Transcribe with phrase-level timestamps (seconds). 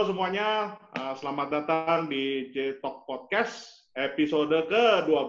[0.00, 5.28] Halo semuanya, uh, selamat datang di J Talk Podcast episode ke-12.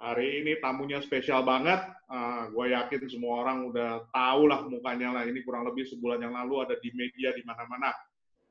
[0.00, 1.84] Hari ini tamunya spesial banget.
[2.08, 5.28] Uh, gue yakin semua orang udah tahu lah mukanya lah.
[5.28, 7.92] Ini kurang lebih sebulan yang lalu ada di media di mana-mana.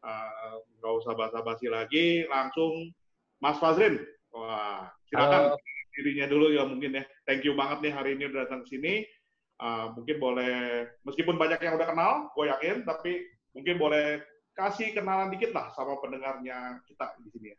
[0.06, 2.94] Uh, nggak usah basa-basi lagi, langsung
[3.42, 3.98] Mas Fazrin.
[4.30, 5.66] Wah, silakan Halo.
[5.98, 7.04] dirinya dulu ya mungkin ya.
[7.26, 9.02] Thank you banget nih hari ini udah datang ke sini.
[9.58, 13.26] Uh, mungkin boleh, meskipun banyak yang udah kenal, gue yakin, tapi
[13.58, 14.22] mungkin boleh
[14.56, 17.58] kasih kenalan dikit lah sama pendengarnya kita di sini ya.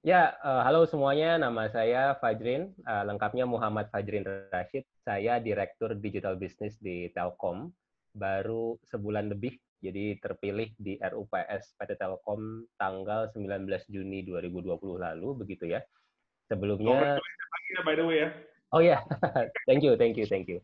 [0.00, 1.36] Ya, uh, halo semuanya.
[1.36, 2.72] Nama saya Fajrin.
[2.88, 4.88] Uh, lengkapnya Muhammad Fajrin Rashid.
[5.04, 7.68] Saya Direktur Digital Business di Telkom.
[8.16, 15.68] Baru sebulan lebih, jadi terpilih di RUPS PT Telkom tanggal 19 Juni 2020 lalu, begitu
[15.68, 15.84] ya.
[16.48, 17.20] Sebelumnya...
[17.20, 18.28] Oh, by the way ya.
[18.70, 19.02] Oh ya, yeah.
[19.66, 20.62] thank you, thank you, thank you.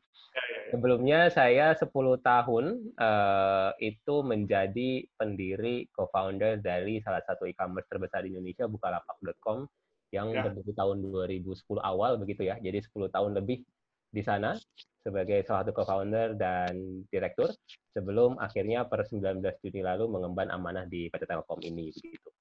[0.70, 1.90] Sebelumnya saya 10
[2.22, 2.64] tahun
[2.98, 9.66] uh, itu menjadi pendiri co-founder dari salah satu e-commerce terbesar di Indonesia bukalapak.com
[10.14, 10.46] yang ya.
[10.46, 12.58] berdiri tahun 2010 awal begitu ya.
[12.62, 13.66] Jadi 10 tahun lebih
[14.10, 14.54] di sana
[15.02, 17.50] sebagai salah satu co-founder dan direktur
[17.94, 22.35] sebelum akhirnya per 19 Juni lalu mengemban amanah di PT Telkom ini begitu.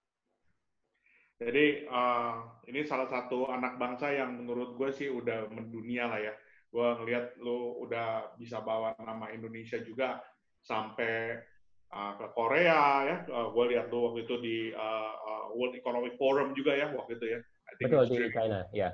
[1.36, 6.33] Jadi uh, ini salah satu anak bangsa yang menurut gue sih udah mendunia lah ya
[6.75, 10.19] gue ngelihat lu udah bisa bawa nama Indonesia juga
[10.59, 11.39] sampai
[11.95, 13.17] uh, ke Korea ya.
[13.31, 17.16] Uh, gue lihat lu waktu itu di uh, uh, World Economic Forum juga ya waktu
[17.16, 17.39] itu ya.
[17.80, 18.92] Betul di China, ya.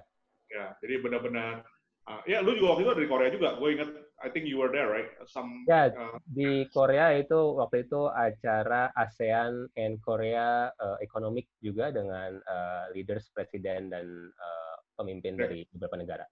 [0.51, 1.65] Ya, jadi benar-benar
[2.05, 3.49] uh, ya lu juga waktu itu dari Korea juga.
[3.57, 3.89] Gue ingat
[4.21, 5.09] I think you were there right?
[5.25, 11.89] Some Ya, uh, di Korea itu waktu itu acara ASEAN and Korea uh, Economic juga
[11.89, 15.41] dengan uh, leaders presiden dan uh, pemimpin okay.
[15.41, 16.25] dari beberapa negara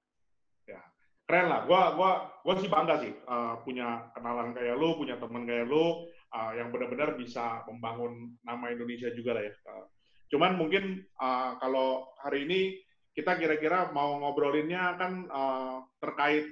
[1.29, 1.61] keren lah.
[1.69, 2.11] Gua gua
[2.41, 6.73] gua sih bangga sih uh, punya kenalan kayak lu, punya teman kayak lu uh, yang
[6.73, 9.53] benar-benar bisa membangun nama Indonesia juga lah ya.
[9.69, 9.85] Uh,
[10.33, 12.81] cuman mungkin uh, kalau hari ini
[13.13, 16.49] kita kira-kira mau ngobrolinnya kan uh, terkait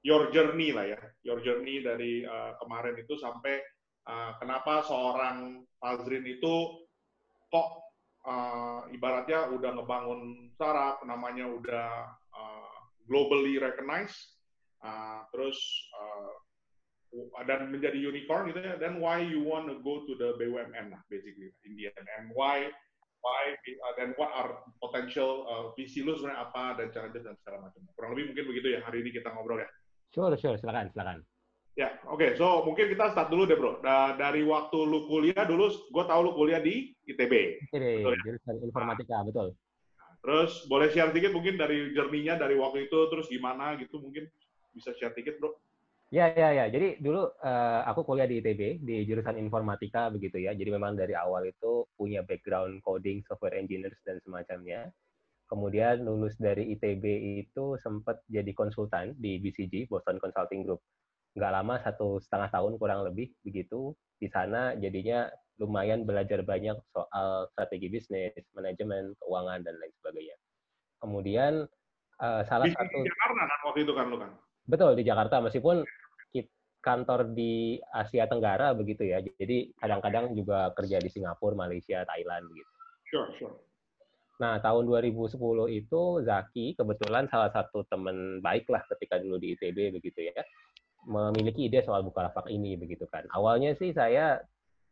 [0.00, 3.60] your journey lah ya, your journey dari uh, kemarin itu sampai
[4.08, 6.84] uh, kenapa seorang Fazrin itu
[7.52, 7.68] kok
[8.24, 11.90] uh, ibaratnya udah ngebangun startup, namanya udah
[12.32, 12.76] uh,
[13.08, 14.36] globally recognized,
[14.84, 15.56] uh, terus
[15.96, 16.32] uh,
[17.42, 21.02] dan menjadi unicorn gitu ya, then why you want to go to the BUMN lah,
[21.10, 22.70] basically in the end, and why
[23.20, 27.68] why uh, then what are potential uh, visi lu sebenarnya apa dan challenges dan segala
[27.68, 27.84] macam.
[27.92, 29.68] Kurang lebih mungkin begitu ya hari ini kita ngobrol ya.
[30.10, 31.22] Sure, sure, silakan, silakan.
[31.78, 32.18] Ya, oke.
[32.18, 32.30] Okay.
[32.34, 33.78] So mungkin kita start dulu deh, bro.
[33.80, 37.62] Da dari waktu lu kuliah dulu, gue tahu lu kuliah di ITB.
[37.70, 38.18] ITB, ya?
[38.26, 39.54] jurusan informatika, betul.
[40.20, 44.28] Terus boleh share dikit mungkin dari jerninya dari waktu itu terus gimana gitu mungkin
[44.76, 45.56] bisa share dikit bro.
[46.10, 46.64] Ya ya ya.
[46.66, 50.52] Jadi dulu uh, aku kuliah di ITB di jurusan informatika begitu ya.
[50.52, 54.90] Jadi memang dari awal itu punya background coding, software engineers dan semacamnya.
[55.50, 57.04] Kemudian lulus dari ITB
[57.42, 60.78] itu sempat jadi konsultan di BCG Boston Consulting Group.
[61.34, 63.98] Nggak lama satu setengah tahun kurang lebih begitu.
[64.22, 65.26] Di sana jadinya
[65.58, 70.36] lumayan belajar banyak soal strategi bisnis, manajemen, keuangan dan lain sebagainya.
[71.02, 71.52] Kemudian
[72.22, 74.30] uh, salah di, satu di Jakarta kan waktu itu kan lu kan.
[74.70, 75.82] Betul di Jakarta meskipun
[76.80, 79.20] kantor di Asia Tenggara begitu ya.
[79.20, 82.72] Jadi kadang-kadang juga kerja di Singapura, Malaysia, Thailand begitu.
[83.12, 83.54] Sure, sure.
[84.40, 85.36] Nah, tahun 2010
[85.68, 90.32] itu Zaki kebetulan salah satu teman baik lah ketika dulu di ITB begitu ya
[91.04, 93.28] memiliki ide soal Bukalapak ini begitu kan.
[93.32, 94.40] Awalnya sih saya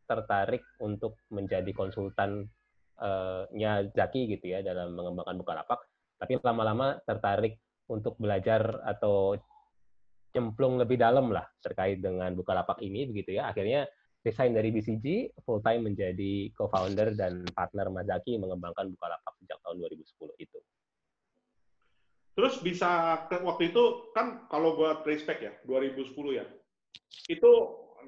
[0.09, 2.49] tertarik untuk menjadi konsultannya
[3.01, 5.81] uh Zaki gitu ya dalam mengembangkan Bukalapak,
[6.21, 9.37] tapi lama-lama tertarik untuk belajar atau
[10.33, 13.49] cemplung lebih dalam lah terkait dengan Bukalapak ini begitu ya.
[13.49, 13.89] Akhirnya
[14.27, 19.77] resign dari BCG, full time menjadi co-founder dan partner Mas Zaki mengembangkan Bukalapak sejak tahun
[19.87, 20.59] 2010 itu.
[22.39, 26.47] Terus bisa ke waktu itu kan kalau gua trace back ya 2010 ya.
[27.27, 27.51] Itu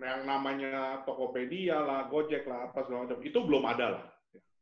[0.01, 4.05] yang namanya Tokopedia lah, Gojek lah, apa segala macam, itu belum ada lah.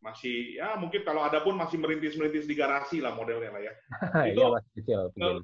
[0.00, 3.72] Masih ya mungkin kalau ada pun masih merintis-merintis di garasi lah modelnya lah ya.
[4.32, 5.00] itu iya, masih kecil.
[5.20, 5.42] Lu,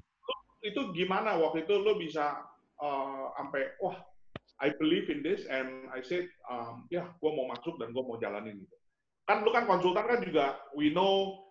[0.65, 2.41] itu gimana waktu itu lo bisa
[2.81, 3.99] uh, sampai wah
[4.65, 8.17] I believe in this and I said um, ya gue mau masuk dan gue mau
[8.17, 8.77] jalanin gitu.
[9.29, 11.45] Kan lu kan konsultan kan juga we know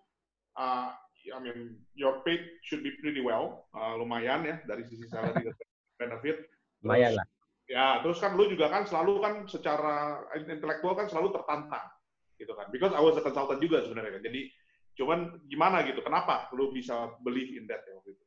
[0.58, 0.90] uh,
[1.30, 5.46] I mean your paid should be pretty well, uh, lumayan ya dari sisi salary
[6.02, 6.42] benefit.
[6.82, 7.26] Lumayan lah.
[7.64, 11.86] Ya, terus kan lu juga kan selalu kan secara intelektual kan selalu tertantang
[12.36, 12.68] gitu kan.
[12.68, 14.22] Because I was a consultant juga sebenarnya kan.
[14.26, 14.52] Jadi
[15.00, 15.18] cuman
[15.48, 18.24] gimana gitu, kenapa lu bisa believe in that ya waktu itu?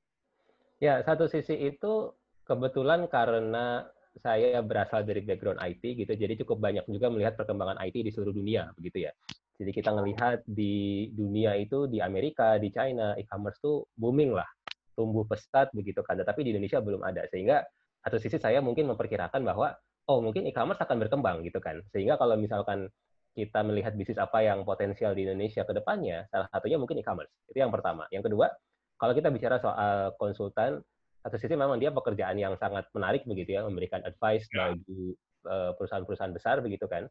[0.82, 2.18] Ya, satu sisi itu
[2.50, 3.86] kebetulan karena
[4.22, 8.34] saya berasal dari background IT gitu, jadi cukup banyak juga melihat perkembangan IT di seluruh
[8.34, 9.12] dunia begitu ya.
[9.58, 14.46] Jadi kita melihat di dunia itu di Amerika, di China, e-commerce tuh booming lah,
[14.94, 16.22] tumbuh pesat begitu kan.
[16.22, 17.26] Tapi di Indonesia belum ada.
[17.34, 17.66] Sehingga
[18.06, 19.74] satu sisi saya mungkin memperkirakan bahwa
[20.08, 21.82] oh mungkin e-commerce akan berkembang gitu kan.
[21.90, 22.86] Sehingga kalau misalkan
[23.34, 27.34] kita melihat bisnis apa yang potensial di Indonesia ke depannya, salah satunya mungkin e-commerce.
[27.50, 28.06] Itu yang pertama.
[28.14, 28.54] Yang kedua,
[28.98, 30.86] kalau kita bicara soal konsultan,
[31.24, 34.72] satu sisi memang dia pekerjaan yang sangat menarik begitu ya, memberikan advice ya.
[34.74, 35.14] bagi
[35.48, 37.08] eh, perusahaan-perusahaan besar begitu kan.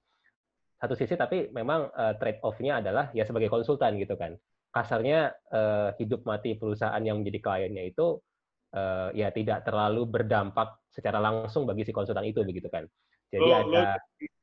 [0.76, 4.36] Satu sisi tapi memang uh, trade off-nya adalah ya sebagai konsultan gitu kan.
[4.68, 8.20] Kasarnya uh, hidup mati perusahaan yang menjadi kliennya itu
[8.76, 12.84] uh, ya tidak terlalu berdampak secara langsung bagi si konsultan itu begitu kan.
[13.32, 14.36] Jadi lo, ada lo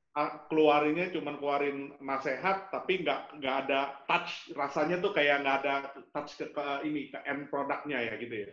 [0.46, 5.74] keluarinnya cuma keluarin nasihat tapi nggak nggak ada touch rasanya tuh kayak nggak ada
[6.14, 8.52] touch ke, ke ini ke end produknya ya gitu ya.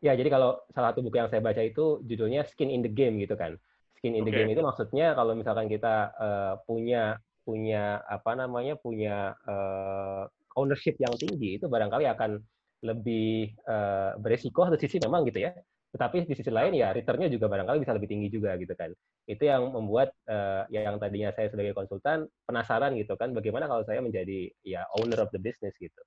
[0.00, 3.20] Ya, jadi kalau salah satu buku yang saya baca itu judulnya Skin in the Game
[3.20, 3.60] gitu kan.
[4.00, 4.48] Skin in the okay.
[4.48, 10.24] Game itu maksudnya kalau misalkan kita uh, punya punya apa namanya punya uh,
[10.56, 12.40] ownership yang tinggi itu barangkali akan
[12.80, 15.52] lebih uh, beresiko satu sisi memang gitu ya.
[15.92, 18.88] Tetapi di sisi lain ya returnnya juga barangkali bisa lebih tinggi juga gitu kan.
[19.28, 24.00] Itu yang membuat uh, yang tadinya saya sebagai konsultan penasaran gitu kan bagaimana kalau saya
[24.00, 26.00] menjadi ya owner of the business gitu.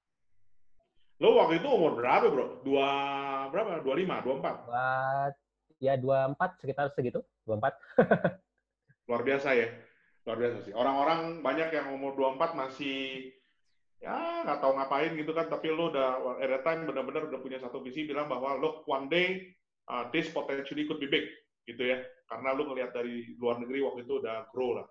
[1.21, 2.65] Lo waktu itu umur berapa, Bro?
[2.65, 2.89] Dua
[3.53, 3.83] berapa?
[3.85, 4.55] Dua lima, dua empat?
[5.77, 7.75] Ya dua empat sekitar segitu, dua empat.
[9.11, 9.67] Luar biasa ya,
[10.23, 10.71] luar biasa sih.
[10.71, 13.27] Orang-orang banyak yang umur dua empat masih
[13.99, 17.59] ya nggak tahu ngapain gitu kan, tapi lo udah at that time benar-benar udah punya
[17.59, 19.43] satu visi bilang bahwa lo one day
[19.91, 21.27] uh, this potentially could be big
[21.67, 21.99] gitu ya,
[22.31, 24.87] karena lo ngelihat dari luar negeri waktu itu udah grow lah.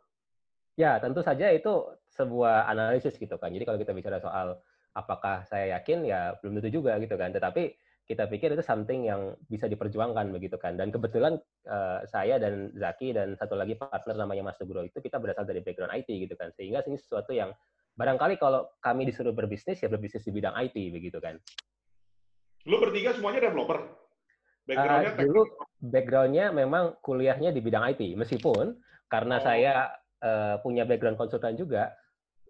[0.77, 1.73] Ya tentu saja itu
[2.13, 3.49] sebuah analisis gitu kan.
[3.53, 4.61] Jadi kalau kita bicara soal
[4.93, 6.05] apakah saya yakin?
[6.07, 7.33] Ya belum tentu juga gitu kan.
[7.33, 10.75] Tetapi kita pikir itu something yang bisa diperjuangkan begitu kan.
[10.75, 11.39] Dan kebetulan
[11.71, 15.63] uh, saya dan Zaki dan satu lagi partner namanya Mas Tugro itu kita berasal dari
[15.63, 16.51] background IT gitu kan.
[16.53, 17.55] Sehingga ini sesuatu yang
[17.97, 21.37] barangkali kalau kami disuruh berbisnis ya berbisnis di bidang IT begitu kan.
[22.67, 24.03] Lu bertiga semuanya developer?
[24.63, 25.43] Backgroundnya uh, dulu
[25.83, 28.79] backgroundnya memang kuliahnya di bidang IT meskipun
[29.11, 29.43] karena oh.
[29.43, 29.75] saya
[30.23, 31.91] uh, punya background konsultan juga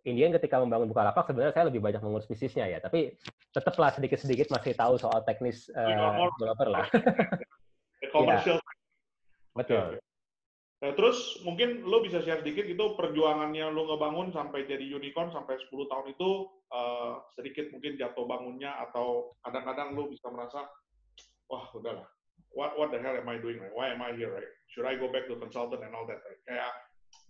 [0.03, 3.15] Indian ketika membangun Bukalapak sebenarnya saya lebih banyak mengurus bisnisnya ya, tapi
[3.55, 6.87] tetaplah sedikit-sedikit masih tahu soal teknis uh, developer lah.
[8.15, 8.59] Commercial.
[8.59, 8.71] ya.
[9.55, 10.03] Betul.
[10.83, 15.55] Nah, terus mungkin lo bisa share sedikit itu perjuangannya lo ngebangun sampai jadi unicorn sampai
[15.55, 16.31] 10 tahun itu
[16.75, 20.67] uh, sedikit mungkin jatuh bangunnya atau kadang-kadang lo bisa merasa
[21.47, 22.11] wah udahlah
[22.51, 23.71] what what the hell am I doing right?
[23.71, 24.51] Why am I here right?
[24.75, 26.41] Should I go back to consultant and all that right?
[26.51, 26.73] Kayak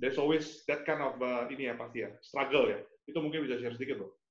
[0.00, 2.80] there's always that kind of uh, ini ya pasti ya struggle ya.
[3.04, 4.22] Itu mungkin bisa share sedikit loh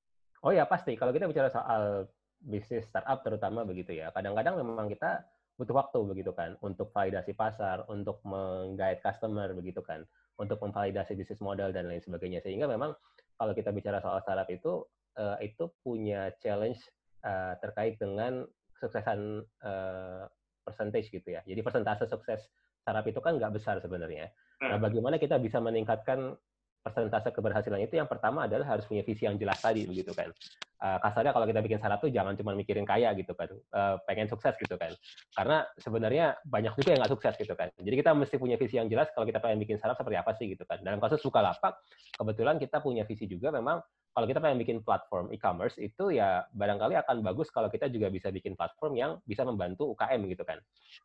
[0.45, 0.97] oh ya pasti.
[0.97, 2.09] Kalau kita bicara soal
[2.41, 5.21] bisnis startup terutama begitu ya kadang-kadang memang kita
[5.61, 10.01] butuh waktu begitu kan untuk validasi pasar untuk menggait customer begitu kan
[10.41, 12.41] untuk memvalidasi bisnis model dan lain sebagainya.
[12.41, 12.97] Sehingga memang
[13.37, 14.81] kalau kita bicara soal startup itu
[15.21, 16.81] uh, itu punya challenge
[17.21, 20.25] uh, terkait dengan kesuksesan uh,
[20.65, 21.45] percentage gitu ya.
[21.45, 22.41] Jadi persentase sukses
[22.81, 24.83] startup itu kan nggak besar sebenarnya Nah, hmm.
[24.85, 26.37] bagaimana kita bisa meningkatkan
[26.81, 30.33] persentase keberhasilan itu yang pertama adalah harus punya visi yang jelas tadi begitu kan.
[30.81, 34.25] Uh, kasarnya kalau kita bikin startup tuh jangan cuma mikirin kaya gitu kan, uh, pengen
[34.25, 34.89] sukses gitu kan.
[35.37, 37.69] Karena sebenarnya banyak juga yang nggak sukses gitu kan.
[37.77, 40.49] Jadi kita mesti punya visi yang jelas kalau kita pengen bikin startup seperti apa sih
[40.49, 40.81] gitu kan.
[40.81, 41.85] Dalam kasus Bukalapak,
[42.17, 43.77] kebetulan kita punya visi juga memang
[44.11, 48.33] kalau kita pengen bikin platform e-commerce itu ya barangkali akan bagus kalau kita juga bisa
[48.33, 50.57] bikin platform yang bisa membantu UKM gitu kan.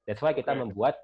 [0.09, 0.97] That's why kita membuat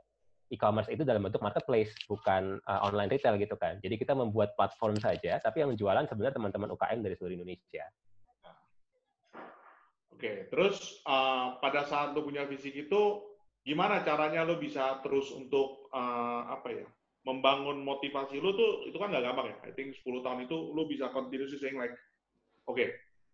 [0.53, 3.81] e-commerce itu dalam bentuk marketplace, bukan uh, online retail gitu kan.
[3.81, 7.89] Jadi kita membuat platform saja, tapi yang jualan sebenarnya teman-teman UKM dari seluruh Indonesia.
[10.13, 13.03] Oke, terus uh, pada saat lo punya visi itu,
[13.65, 16.87] gimana caranya lo bisa terus untuk uh, apa ya,
[17.27, 19.57] membangun motivasi lo tuh itu kan nggak gampang ya.
[19.67, 21.97] I think 10 tahun itu lo bisa continuously saying like,
[22.69, 22.93] oke, okay,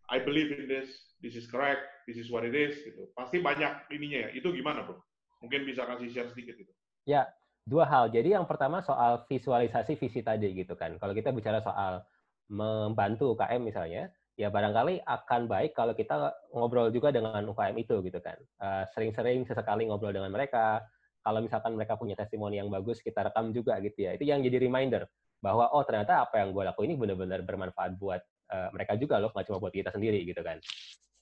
[0.09, 0.89] I believe in this,
[1.21, 3.11] this is correct, this is what it is, gitu.
[3.13, 4.31] Pasti banyak ininya ya.
[4.33, 4.97] Itu gimana bro?
[5.45, 6.73] Mungkin bisa kasih share sedikit gitu.
[7.09, 7.25] Ya,
[7.65, 8.13] dua hal.
[8.13, 11.01] Jadi yang pertama soal visualisasi visi tadi gitu kan.
[11.01, 12.05] Kalau kita bicara soal
[12.53, 18.21] membantu UKM misalnya, ya barangkali akan baik kalau kita ngobrol juga dengan UKM itu gitu
[18.21, 18.37] kan.
[18.37, 20.85] Eh, sering-sering sesekali ngobrol dengan mereka.
[21.25, 24.13] Kalau misalkan mereka punya testimoni yang bagus, kita rekam juga gitu ya.
[24.13, 25.09] Itu yang jadi reminder
[25.41, 28.21] bahwa oh ternyata apa yang gue lakuin ini benar-benar bermanfaat buat
[28.53, 30.61] uh, mereka juga loh, nggak cuma buat kita sendiri gitu kan.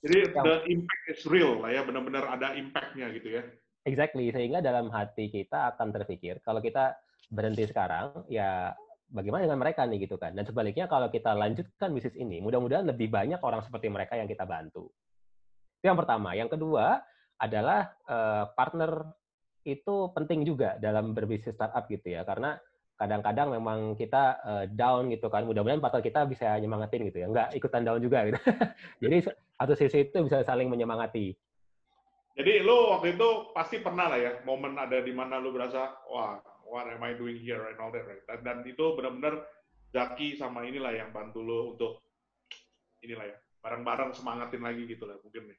[0.03, 3.43] Jadi yang, the impact is real lah ya, benar-benar ada impact-nya gitu ya.
[3.87, 6.99] Exactly, sehingga dalam hati kita akan terpikir kalau kita
[7.31, 8.75] berhenti sekarang, ya
[9.15, 10.35] bagaimana dengan mereka nih gitu kan.
[10.35, 14.43] Dan sebaliknya kalau kita lanjutkan bisnis ini, mudah-mudahan lebih banyak orang seperti mereka yang kita
[14.43, 14.91] bantu.
[15.79, 16.35] Itu yang pertama.
[16.35, 16.99] Yang kedua
[17.39, 19.07] adalah uh, partner
[19.67, 22.55] itu penting juga dalam berbisnis startup gitu ya karena
[22.97, 27.49] kadang-kadang memang kita uh, down gitu kan mudah-mudahan partner kita bisa nyemangatin gitu ya nggak
[27.59, 28.41] ikutan down juga gitu
[29.05, 29.17] jadi
[29.59, 31.37] satu sisi itu bisa saling menyemangati
[32.37, 36.37] jadi lo waktu itu pasti pernah lah ya momen ada di mana lo berasa wah
[36.69, 38.23] what am I doing here and all that right?
[38.29, 39.43] Dan, dan itu benar-benar
[39.91, 42.05] Zaki sama inilah yang bantu lo untuk
[43.01, 45.59] inilah ya bareng-bareng semangatin lagi gitu lah mungkin nih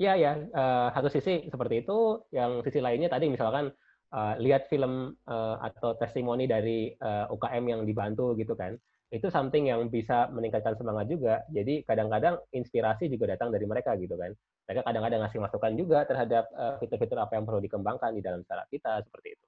[0.00, 3.68] Iya ya, uh, satu sisi seperti itu, yang sisi lainnya tadi misalkan
[4.16, 8.80] uh, lihat film uh, atau testimoni dari uh, UKM yang dibantu gitu kan
[9.10, 11.42] itu something yang bisa meningkatkan semangat juga.
[11.50, 14.30] Jadi kadang-kadang inspirasi juga datang dari mereka gitu kan.
[14.70, 16.46] Mereka kadang-kadang ngasih masukan juga terhadap
[16.78, 19.46] fitur-fitur uh, apa yang perlu dikembangkan di dalam startup kita seperti itu.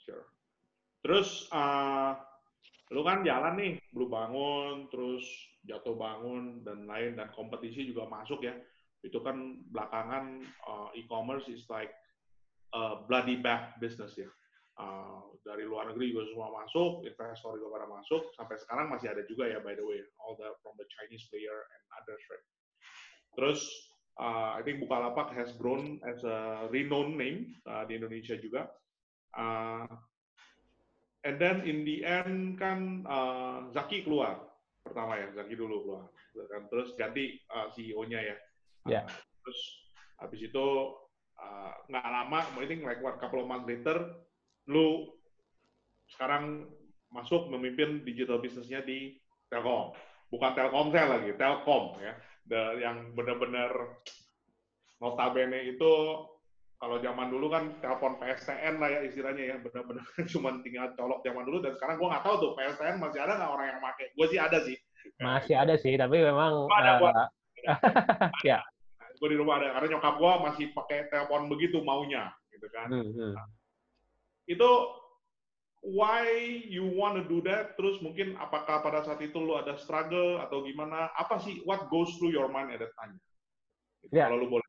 [0.00, 0.24] Sure.
[1.04, 2.16] Terus uh,
[2.88, 5.28] lu kan jalan nih belum bangun terus
[5.68, 8.56] jatuh bangun dan lain dan kompetisi juga masuk ya.
[9.04, 11.92] Itu kan belakangan uh, e-commerce is like
[12.72, 14.32] uh, bloody back business ya.
[14.80, 19.22] Uh, dari luar negeri juga semua masuk, investor juga pada masuk, sampai sekarang masih ada
[19.28, 22.46] juga ya by the way, all the from the Chinese player and others right.
[23.36, 23.60] Terus
[24.20, 28.68] uh, I think Bukalapak has grown as a renowned name uh, di Indonesia juga.
[29.32, 29.88] Uh,
[31.24, 34.44] and then in the end kan uh, Zaki keluar
[34.84, 36.04] pertama ya, Zaki dulu keluar,
[36.50, 38.36] kan terus ganti uh, CEO-nya ya.
[38.88, 39.04] Yeah.
[39.06, 39.12] Uh,
[39.44, 39.60] terus
[40.20, 40.66] habis itu
[41.88, 44.20] nggak uh, lama, I think like what couple of months later,
[44.68, 45.08] lu
[46.10, 46.66] sekarang
[47.10, 49.18] masuk memimpin digital bisnisnya di
[49.50, 49.94] Telkom.
[50.30, 52.14] Bukan Telkomsel lagi, Telkom ya.
[52.50, 54.02] The, yang benar-benar
[54.98, 55.92] notabene itu
[56.80, 59.56] kalau zaman dulu kan telepon PSTN lah ya istilahnya ya.
[59.60, 61.58] Benar-benar cuma tinggal colok zaman dulu.
[61.60, 64.06] Dan sekarang gue nggak tahu tuh PSTN masih ada nggak orang yang pakai?
[64.14, 64.76] Gue sih ada sih.
[65.20, 67.28] Masih ada sih tapi memang ada, uh,
[68.48, 68.62] ya.
[69.20, 72.88] Gue di rumah ada karena nyokap gue masih pakai telepon begitu maunya gitu kan.
[72.88, 73.34] Hmm, hmm.
[73.36, 73.46] Nah,
[74.50, 74.70] itu
[75.86, 76.26] why
[76.66, 77.78] you want to do that?
[77.78, 81.14] Terus mungkin apakah pada saat itu lu ada struggle atau gimana?
[81.14, 83.14] Apa sih what goes through your mind at that time?
[84.02, 84.26] Gitu, ya.
[84.26, 84.66] kalau lu boleh.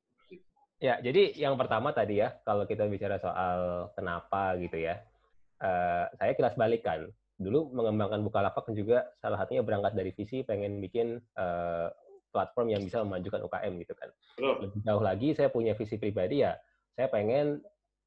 [0.82, 4.98] Ya jadi yang pertama tadi ya kalau kita bicara soal kenapa gitu ya
[5.62, 7.06] uh, saya kilas balikan
[7.38, 11.90] dulu mengembangkan Bukalapak juga salah satunya berangkat dari visi pengen bikin uh,
[12.30, 14.10] platform yang bisa memajukan UKM gitu kan.
[14.40, 16.56] Lebih jauh lagi saya punya visi pribadi ya,
[16.96, 17.60] saya pengen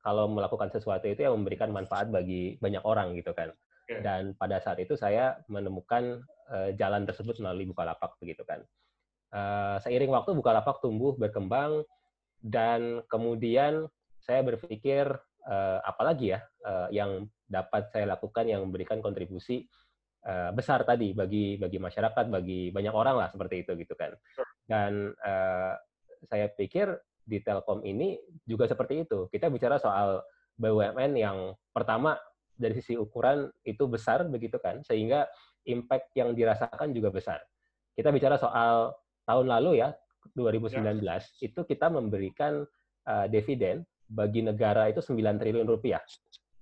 [0.04, 3.50] kalau melakukan sesuatu itu yang memberikan manfaat bagi banyak orang gitu kan.
[3.84, 8.60] Dan pada saat itu saya menemukan uh, jalan tersebut melalui Bukalapak begitu kan.
[9.32, 11.84] Uh, seiring waktu Bukalapak tumbuh berkembang
[12.44, 13.88] dan kemudian
[14.20, 15.08] saya berpikir
[15.48, 19.68] uh, apalagi ya uh, yang dapat saya lakukan yang memberikan kontribusi
[20.24, 24.16] uh, besar tadi bagi bagi masyarakat, bagi banyak orang lah seperti itu gitu kan.
[24.64, 25.76] Dan uh,
[26.24, 26.88] saya pikir
[27.24, 29.26] di Telkom ini juga seperti itu.
[29.32, 30.20] Kita bicara soal
[30.60, 32.14] BUMN yang pertama
[32.54, 35.26] dari sisi ukuran itu besar begitu kan, sehingga
[35.66, 37.40] impact yang dirasakan juga besar.
[37.96, 39.90] Kita bicara soal tahun lalu ya
[40.36, 41.20] 2019 ya.
[41.40, 42.64] itu kita memberikan
[43.08, 46.00] uh, dividen bagi negara itu 9 triliun rupiah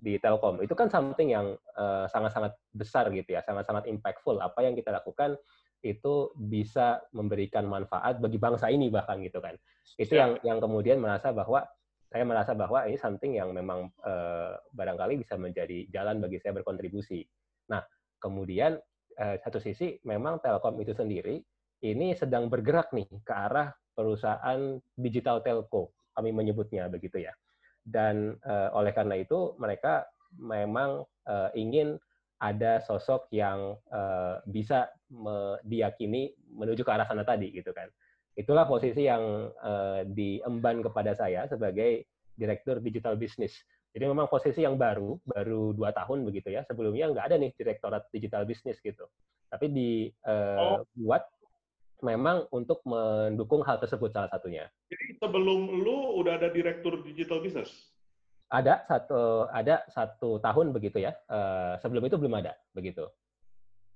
[0.03, 0.59] di Telkom.
[0.59, 4.39] Itu kan something yang sangat sangat-sangat besar gitu ya, sangat-sangat impactful.
[4.43, 5.39] Apa yang kita lakukan
[5.83, 9.59] itu bisa memberikan manfaat bagi bangsa ini bahkan gitu kan.
[9.99, 11.67] Itu yang yang kemudian merasa bahwa
[12.07, 17.25] saya merasa bahwa ini something yang memang uh, barangkali bisa menjadi jalan bagi saya berkontribusi.
[17.67, 17.83] Nah,
[18.21, 18.79] kemudian
[19.19, 21.41] uh, satu sisi memang Telkom itu sendiri
[21.83, 27.35] ini sedang bergerak nih ke arah perusahaan digital telco, kami menyebutnya begitu ya
[27.83, 30.07] dan uh, oleh karena itu mereka
[30.39, 31.99] memang uh, ingin
[32.43, 34.91] ada sosok yang uh, bisa
[35.63, 37.87] diyakini menuju ke arah sana tadi gitu kan
[38.35, 42.03] itulah posisi yang uh, diemban kepada saya sebagai
[42.35, 43.55] direktur digital business
[43.95, 48.03] jadi memang posisi yang baru baru dua tahun begitu ya sebelumnya nggak ada nih direktorat
[48.11, 49.07] digital business gitu
[49.47, 51.41] tapi dibuat uh, oh
[52.03, 54.67] memang untuk mendukung hal tersebut salah satunya.
[54.91, 57.71] Jadi sebelum lu udah ada direktur digital business?
[58.53, 61.17] Ada satu ada satu tahun begitu ya.
[61.25, 63.09] Uh, sebelum itu belum ada begitu.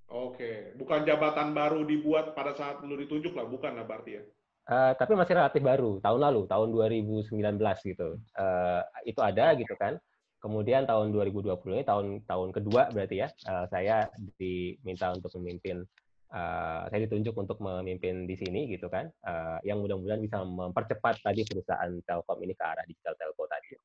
[0.07, 4.23] Oke, bukan jabatan baru dibuat pada saat lu ditunjuk lah, bukan lah berarti ya?
[4.67, 7.37] Uh, tapi masih relatif baru, tahun lalu, tahun 2019
[7.85, 8.17] gitu.
[8.33, 9.99] Uh, itu ada gitu kan.
[10.39, 14.07] Kemudian tahun 2020 ini tahun tahun kedua berarti ya, uh, saya
[14.39, 15.83] diminta untuk memimpin
[16.31, 21.43] uh, saya ditunjuk untuk memimpin di sini gitu kan, uh, yang mudah-mudahan bisa mempercepat tadi
[21.47, 23.75] perusahaan Telkom ini ke arah digital telco tadi.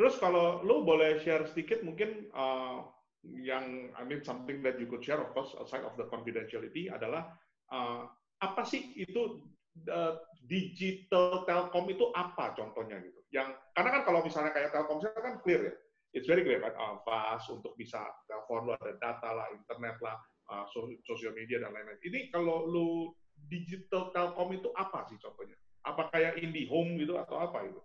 [0.00, 2.88] Terus kalau lo boleh share sedikit mungkin uh,
[3.20, 7.36] yang I mean something that you could share of course aside of the confidentiality adalah
[7.68, 8.08] uh,
[8.40, 9.44] apa sih itu
[9.92, 10.16] uh,
[10.48, 13.20] digital telkom itu apa contohnya gitu?
[13.30, 15.74] yang karena kan kalau misalnya kayak Telkomsel kan clear ya,
[16.14, 16.98] it's very clear kan, uh,
[17.50, 20.18] untuk bisa telepon lu ada data lah, internet lah,
[20.50, 20.66] uh,
[21.06, 21.98] sosial media dan lain-lain.
[22.02, 23.14] Ini kalau lu
[23.46, 25.54] digital telkom itu apa sih contohnya?
[25.86, 27.80] Apa kayak IndiHome gitu atau apa itu?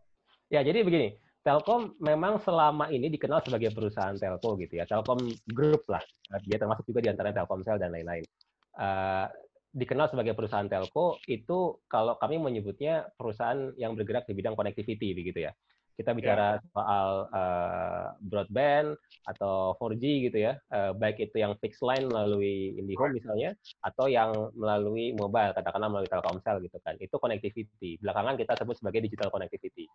[0.50, 5.86] Ya jadi begini, Telkom memang selama ini dikenal sebagai perusahaan telco gitu ya, Telkom Group
[5.94, 6.02] lah,
[6.42, 8.26] dia termasuk juga di antara Telkomsel dan lain-lain.
[8.74, 9.30] Uh,
[9.76, 15.46] dikenal sebagai perusahaan telco itu kalau kami menyebutnya perusahaan yang bergerak di bidang connectivity begitu
[15.46, 15.54] ya.
[15.96, 16.72] Kita bicara yeah.
[16.76, 18.98] soal uh, broadband
[19.30, 23.54] atau 4G gitu ya, uh, baik itu yang fixed line melalui IndiHome misalnya
[23.86, 26.98] atau yang melalui mobile katakanlah melalui Telkomsel gitu kan.
[26.98, 28.02] Itu connectivity.
[28.02, 29.86] Belakangan kita sebut sebagai digital connectivity.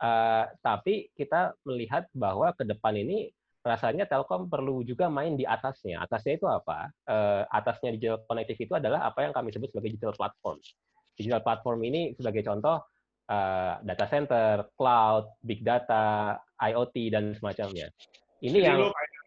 [0.00, 3.28] Uh, tapi kita melihat bahwa ke depan ini
[3.60, 6.00] rasanya Telkom perlu juga main di atasnya.
[6.00, 6.88] Atasnya itu apa?
[7.04, 10.56] Uh, atasnya digital connectivity itu adalah apa yang kami sebut sebagai digital platform.
[11.20, 12.80] Digital platform ini sebagai contoh
[13.28, 17.92] uh, data center, cloud, big data, IoT dan semacamnya.
[18.40, 19.20] Ini Jadi yang lo kayak,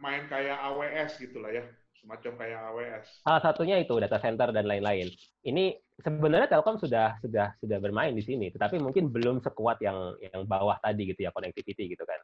[0.00, 1.64] main kayak AWS gitulah ya,
[2.00, 3.04] semacam kayak AWS.
[3.26, 5.10] Salah satunya itu data center dan lain-lain.
[5.42, 10.46] Ini sebenarnya Telkom sudah sudah sudah bermain di sini, tetapi mungkin belum sekuat yang yang
[10.46, 12.20] bawah tadi gitu ya connectivity gitu kan.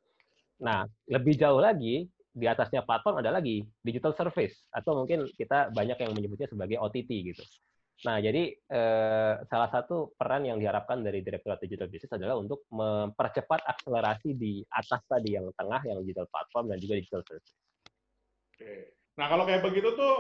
[0.62, 5.98] Nah, lebih jauh lagi, di atasnya platform ada lagi digital service atau mungkin kita banyak
[6.02, 7.44] yang menyebutnya sebagai OTT gitu.
[8.02, 13.62] Nah, jadi eh, salah satu peran yang diharapkan dari Direktorat Digital Business adalah untuk mempercepat
[13.70, 17.54] akselerasi di atas tadi yang tengah yang digital platform dan juga digital service.
[18.54, 19.03] Oke.
[19.14, 20.16] Nah, kalau kayak begitu tuh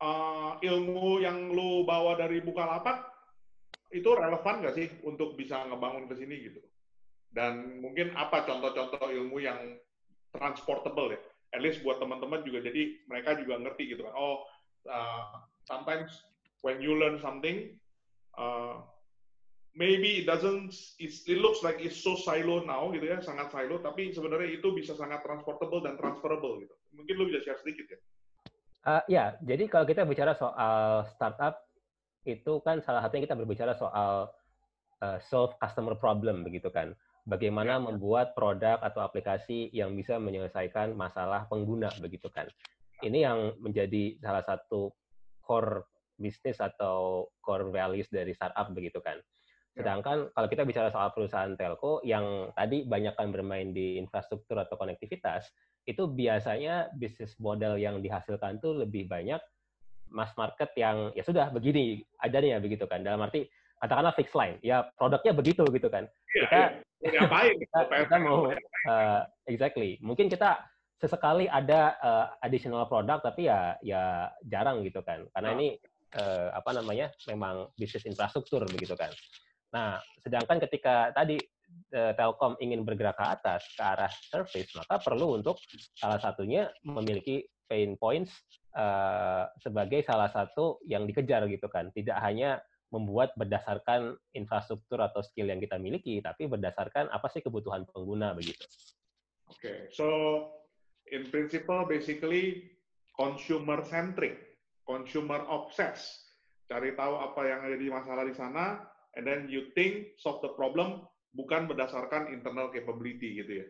[0.00, 3.04] uh, ilmu yang lu bawa dari Bukalapak
[3.92, 6.60] itu relevan nggak sih untuk bisa ngebangun ke sini gitu?
[7.32, 9.80] dan mungkin apa contoh-contoh ilmu yang
[10.36, 11.20] transportable ya
[11.52, 14.44] at least buat teman-teman juga jadi mereka juga ngerti gitu kan oh
[14.88, 16.12] uh, sometimes
[16.60, 17.72] when you learn something
[18.36, 18.84] uh,
[19.72, 24.12] maybe it doesn't it looks like it's so silo now gitu ya sangat silo tapi
[24.12, 27.98] sebenarnya itu bisa sangat transportable dan transferable gitu mungkin lu bisa share sedikit ya
[28.88, 31.64] uh, ya jadi kalau kita bicara soal startup
[32.28, 34.30] itu kan salah satunya kita berbicara soal
[35.00, 36.92] uh, solve customer problem begitu kan
[37.26, 37.82] bagaimana ya.
[37.82, 42.50] membuat produk atau aplikasi yang bisa menyelesaikan masalah pengguna begitu kan.
[43.02, 44.94] Ini yang menjadi salah satu
[45.42, 45.86] core
[46.18, 49.18] bisnis atau core values dari startup begitu kan.
[49.72, 49.84] Ya.
[49.84, 54.76] Sedangkan kalau kita bicara soal perusahaan telco yang tadi banyak kan bermain di infrastruktur atau
[54.76, 55.48] konektivitas,
[55.88, 59.40] itu biasanya bisnis model yang dihasilkan tuh lebih banyak
[60.12, 63.00] mass market yang ya sudah begini adanya begitu kan.
[63.00, 63.48] Dalam arti
[63.80, 66.04] katakanlah fixed line, ya produknya begitu gitu kan.
[66.36, 66.60] Ya, kita
[67.02, 67.20] ya.
[67.24, 67.54] ngapain?
[67.64, 69.96] kita, kita mau uh, exactly.
[70.04, 70.68] Mungkin kita
[71.00, 75.26] sesekali ada uh, additional produk tapi ya ya jarang gitu kan.
[75.34, 75.56] Karena nah.
[75.58, 75.68] ini
[76.20, 77.08] uh, apa namanya?
[77.26, 79.10] memang bisnis infrastruktur begitu kan.
[79.72, 81.40] Nah, sedangkan ketika tadi
[81.96, 85.56] uh, Telkom ingin bergerak ke atas ke arah service, maka perlu untuk
[85.96, 88.36] salah satunya memiliki pain points
[88.76, 91.88] uh, sebagai salah satu yang dikejar gitu kan.
[91.96, 92.60] Tidak hanya
[92.92, 98.68] membuat berdasarkan infrastruktur atau skill yang kita miliki, tapi berdasarkan apa sih kebutuhan pengguna begitu.
[99.48, 99.78] Oke, okay.
[99.88, 100.06] so
[101.08, 102.76] in principle basically
[103.16, 106.20] consumer centric, consumer obsessed.
[106.68, 110.52] Cari tahu apa yang ada di masalah di sana, and then you think solve the
[110.56, 113.66] problem bukan berdasarkan internal capability gitu ya.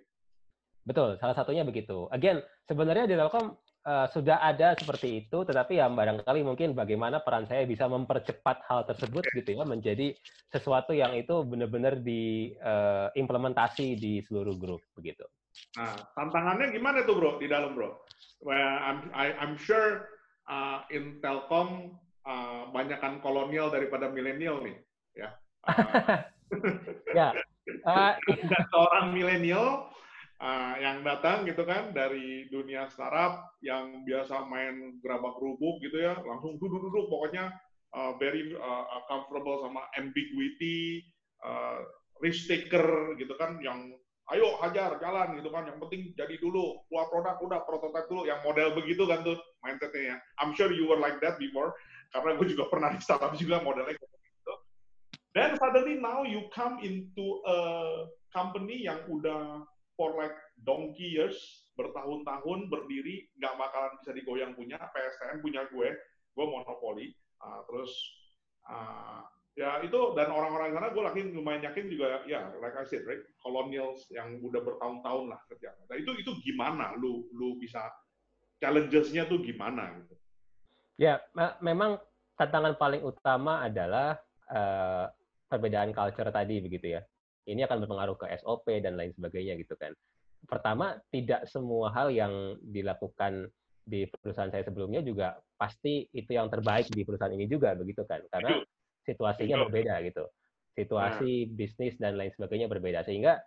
[0.83, 2.11] Betul, salah satunya begitu.
[2.11, 3.55] Again, sebenarnya di Telkom
[3.87, 8.83] uh, sudah ada seperti itu, tetapi ya barangkali mungkin bagaimana peran saya bisa mempercepat hal
[8.91, 10.11] tersebut gitu ya menjadi
[10.51, 15.23] sesuatu yang itu benar-benar diimplementasi uh, di seluruh grup begitu.
[15.79, 18.03] Nah, tantangannya gimana tuh bro di dalam bro?
[18.43, 20.11] Well, I'm I, I'm sure
[20.51, 21.95] uh, in Telkom
[22.27, 24.75] uh, banyakkan kolonial daripada milenial nih,
[25.17, 25.31] ya.
[27.17, 27.33] Ya.
[27.87, 28.19] Uh,
[28.75, 29.87] seorang milenial
[30.43, 36.19] uh, yang datang gitu kan dari dunia startup yang biasa main gerabak rubuk gitu ya
[36.27, 37.55] langsung duduk-duduk pokoknya
[37.95, 41.07] uh, very uh, comfortable sama ambiguity
[41.47, 41.87] uh,
[42.19, 43.95] risk taker gitu kan yang
[44.35, 48.43] ayo hajar jalan gitu kan yang penting jadi dulu keluar produk udah prototipe dulu yang
[48.43, 51.79] model begitu kan tuh mindsetnya ya I'm sure you were like that before
[52.11, 53.95] karena gue juga pernah di startup juga modelnya
[55.33, 57.59] dan suddenly now you come into a
[58.33, 59.65] company yang udah
[59.97, 61.37] for like donkey years,
[61.77, 65.89] bertahun-tahun berdiri, nggak bakalan bisa digoyang punya, PSTN punya gue,
[66.33, 67.13] gue monopoli,
[67.45, 67.93] uh, terus
[68.69, 73.05] uh, ya itu dan orang-orang sana gue yakin lumayan yakin juga ya like I said
[73.05, 75.77] right colonials yang udah bertahun-tahun lah kerja.
[75.93, 76.97] Nah itu itu gimana?
[76.97, 77.85] Lu lu bisa
[78.65, 80.15] challenges-nya tuh gimana gitu?
[80.97, 82.01] Ya me memang
[82.41, 84.17] tantangan paling utama adalah
[84.49, 85.13] uh,
[85.53, 87.03] perbedaan culture tadi begitu ya
[87.47, 89.91] ini akan berpengaruh ke SOP dan lain sebagainya gitu kan.
[90.47, 93.51] Pertama, tidak semua hal yang dilakukan
[93.83, 98.23] di perusahaan saya sebelumnya juga pasti itu yang terbaik di perusahaan ini juga begitu kan.
[98.31, 98.63] Karena
[99.03, 100.25] situasinya berbeda gitu.
[100.79, 101.53] Situasi nah.
[101.59, 103.39] bisnis dan lain sebagainya berbeda sehingga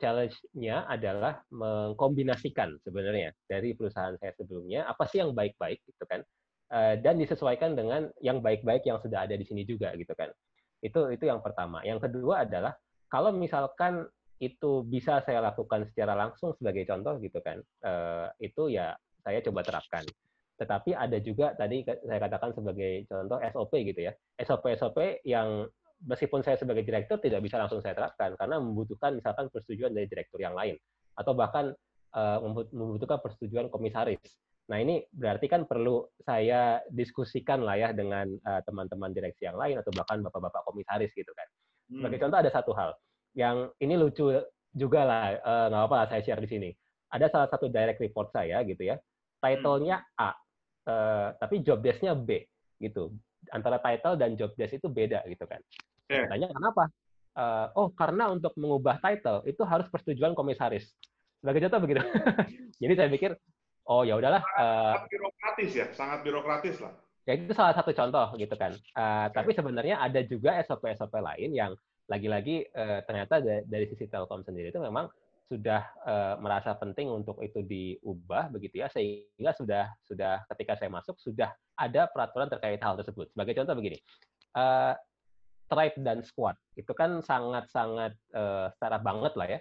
[0.00, 6.24] challenge-nya adalah mengkombinasikan sebenarnya dari perusahaan saya sebelumnya apa sih yang baik-baik gitu kan
[6.72, 10.32] uh, dan disesuaikan dengan yang baik-baik yang sudah ada di sini juga gitu kan
[10.80, 11.84] itu itu yang pertama.
[11.84, 12.72] Yang kedua adalah
[13.08, 14.08] kalau misalkan
[14.40, 19.60] itu bisa saya lakukan secara langsung sebagai contoh gitu kan uh, itu ya saya coba
[19.60, 20.04] terapkan.
[20.56, 24.12] Tetapi ada juga tadi saya katakan sebagai contoh SOP gitu ya.
[24.40, 25.68] SOP SOP yang
[26.04, 30.40] meskipun saya sebagai direktur tidak bisa langsung saya terapkan karena membutuhkan misalkan persetujuan dari direktur
[30.40, 30.80] yang lain
[31.12, 31.76] atau bahkan
[32.16, 32.38] uh,
[32.72, 34.20] membutuhkan persetujuan komisaris.
[34.70, 39.82] Nah ini berarti kan perlu saya diskusikan lah ya dengan uh, teman-teman direksi yang lain
[39.82, 41.48] atau bahkan bapak-bapak komisaris gitu kan.
[41.90, 42.24] Sebagai hmm.
[42.30, 42.94] contoh ada satu hal
[43.34, 44.30] yang ini lucu
[44.70, 46.70] juga lah uh, nggak apa-apa lah saya share di sini.
[47.10, 48.94] Ada salah satu direct report saya gitu ya,
[49.42, 50.22] title-nya hmm.
[50.22, 50.30] A,
[50.86, 52.46] uh, tapi job desk-nya B
[52.78, 53.10] gitu.
[53.50, 55.58] Antara title dan job desk itu beda gitu kan.
[56.06, 56.30] Yeah.
[56.30, 56.86] Tanya kenapa?
[57.34, 60.94] Uh, oh karena untuk mengubah title itu harus persetujuan komisaris.
[61.42, 62.02] Sebagai contoh begitu.
[62.82, 63.32] Jadi saya pikir,
[63.90, 64.40] oh ya udahlah.
[64.54, 66.94] Sangat uh, birokratis ya, sangat birokratis lah.
[67.28, 68.72] Ya itu salah satu contoh gitu kan.
[68.96, 71.74] Uh, tapi sebenarnya ada juga SOP-SOP lain yang
[72.10, 75.06] lagi-lagi uh, ternyata dari sisi Telkom sendiri itu memang
[75.50, 81.18] sudah uh, merasa penting untuk itu diubah begitu ya sehingga sudah sudah ketika saya masuk
[81.18, 83.34] sudah ada peraturan terkait hal tersebut.
[83.34, 83.98] Sebagai contoh begini,
[84.54, 84.94] uh,
[85.66, 89.58] tribe dan squad itu kan sangat-sangat uh, startup banget lah ya.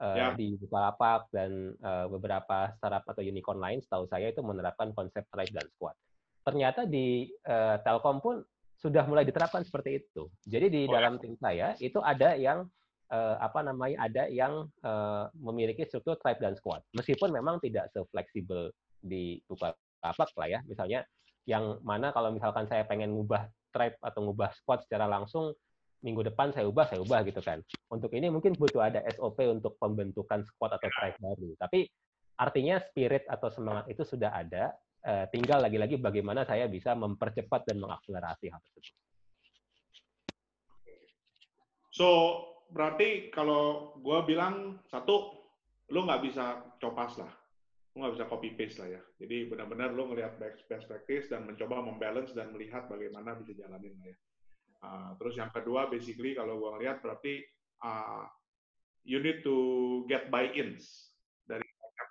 [0.00, 0.32] Uh, ya.
[0.32, 5.52] di Bukalapak dan uh, beberapa startup atau unicorn lain setahu saya itu menerapkan konsep tribe
[5.52, 5.92] dan squad.
[6.40, 8.40] Ternyata di uh, Telkom pun
[8.80, 10.32] sudah mulai diterapkan seperti itu.
[10.48, 11.04] Jadi di oh, ya.
[11.04, 11.20] dalam ya.
[11.20, 12.64] tim saya itu ada yang
[13.12, 16.80] uh, apa namanya ada yang uh, memiliki struktur tribe dan squad.
[16.96, 18.72] Meskipun memang tidak sefleksibel
[19.04, 20.60] di Bukalapak lah ya.
[20.64, 21.04] Misalnya
[21.44, 25.52] yang mana kalau misalkan saya pengen ngubah tribe atau ngubah squad secara langsung
[26.00, 27.60] minggu depan saya ubah, saya ubah gitu kan.
[27.92, 31.50] Untuk ini mungkin butuh ada SOP untuk pembentukan squad atau tribe baru.
[31.60, 31.88] Tapi
[32.40, 34.72] artinya spirit atau semangat itu sudah ada.
[35.00, 38.96] Eh, tinggal lagi-lagi bagaimana saya bisa mempercepat dan mengakselerasi hal tersebut.
[41.90, 42.08] So,
[42.70, 45.40] berarti kalau gue bilang, satu,
[45.90, 47.32] lu nggak bisa copas lah
[47.94, 49.02] lu nggak bisa copy paste lah ya.
[49.18, 54.14] Jadi benar-benar lu ngelihat best practice dan mencoba membalance dan melihat bagaimana bisa jalanin lah
[54.14, 54.18] ya.
[54.80, 57.44] Uh, terus yang kedua, basically kalau gua ngelihat berarti
[57.84, 58.24] uh,
[59.04, 59.56] you need to
[60.08, 61.12] get buy-ins
[61.44, 61.64] dari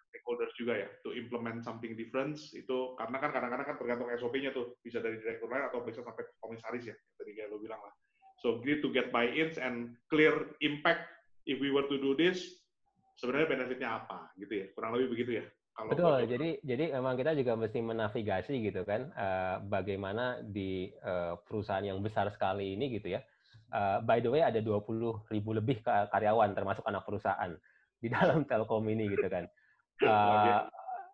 [0.10, 4.78] stakeholders juga ya, to implement something different itu karena kan kadang-kadang kan tergantung SOP-nya tuh
[4.86, 7.94] bisa dari direktur lain atau bisa sampai komisaris ya, tadi kayak lo bilang lah.
[8.40, 11.10] So need to get buy-ins and clear impact
[11.50, 12.46] if we were to do this
[13.20, 15.46] sebenarnya benefitnya apa gitu ya, kurang lebih begitu ya.
[15.80, 16.20] Kalau Betul.
[16.28, 22.04] Jadi jadi memang kita juga mesti menavigasi gitu kan uh, bagaimana di uh, perusahaan yang
[22.04, 23.24] besar sekali ini gitu ya.
[23.72, 24.84] Uh, by the way ada 20
[25.32, 27.56] ribu lebih karyawan termasuk anak perusahaan
[28.04, 29.48] di dalam Telkom ini gitu kan.
[30.00, 30.64] Uh,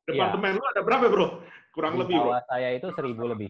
[0.05, 0.57] Departemen ya.
[0.61, 1.27] lu ada berapa bro?
[1.73, 2.21] Kurang di lebih.
[2.21, 2.37] Bro.
[2.45, 3.49] saya itu seribu lebih.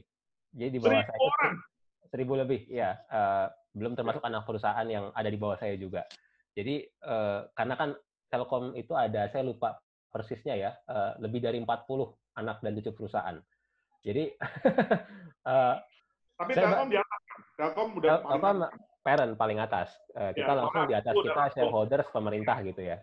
[0.56, 1.54] Jadi di bawah seribu saya orang.
[1.60, 2.90] itu seribu lebih, ya.
[3.12, 6.08] Uh, belum termasuk anak perusahaan yang ada di bawah saya juga.
[6.56, 7.90] Jadi uh, karena kan
[8.32, 9.76] Telkom itu ada, saya lupa
[10.16, 11.68] persisnya ya, uh, lebih dari 40
[12.40, 13.36] anak dan cucu perusahaan.
[14.00, 14.32] Jadi
[15.44, 15.76] uh,
[16.36, 17.40] Tapi Telkom di atas kan?
[17.56, 18.60] Telkom udah paling
[19.04, 19.96] parent paling atas.
[20.12, 22.98] Uh, kita ya, langsung di atas kita shareholders pemerintah gitu ya.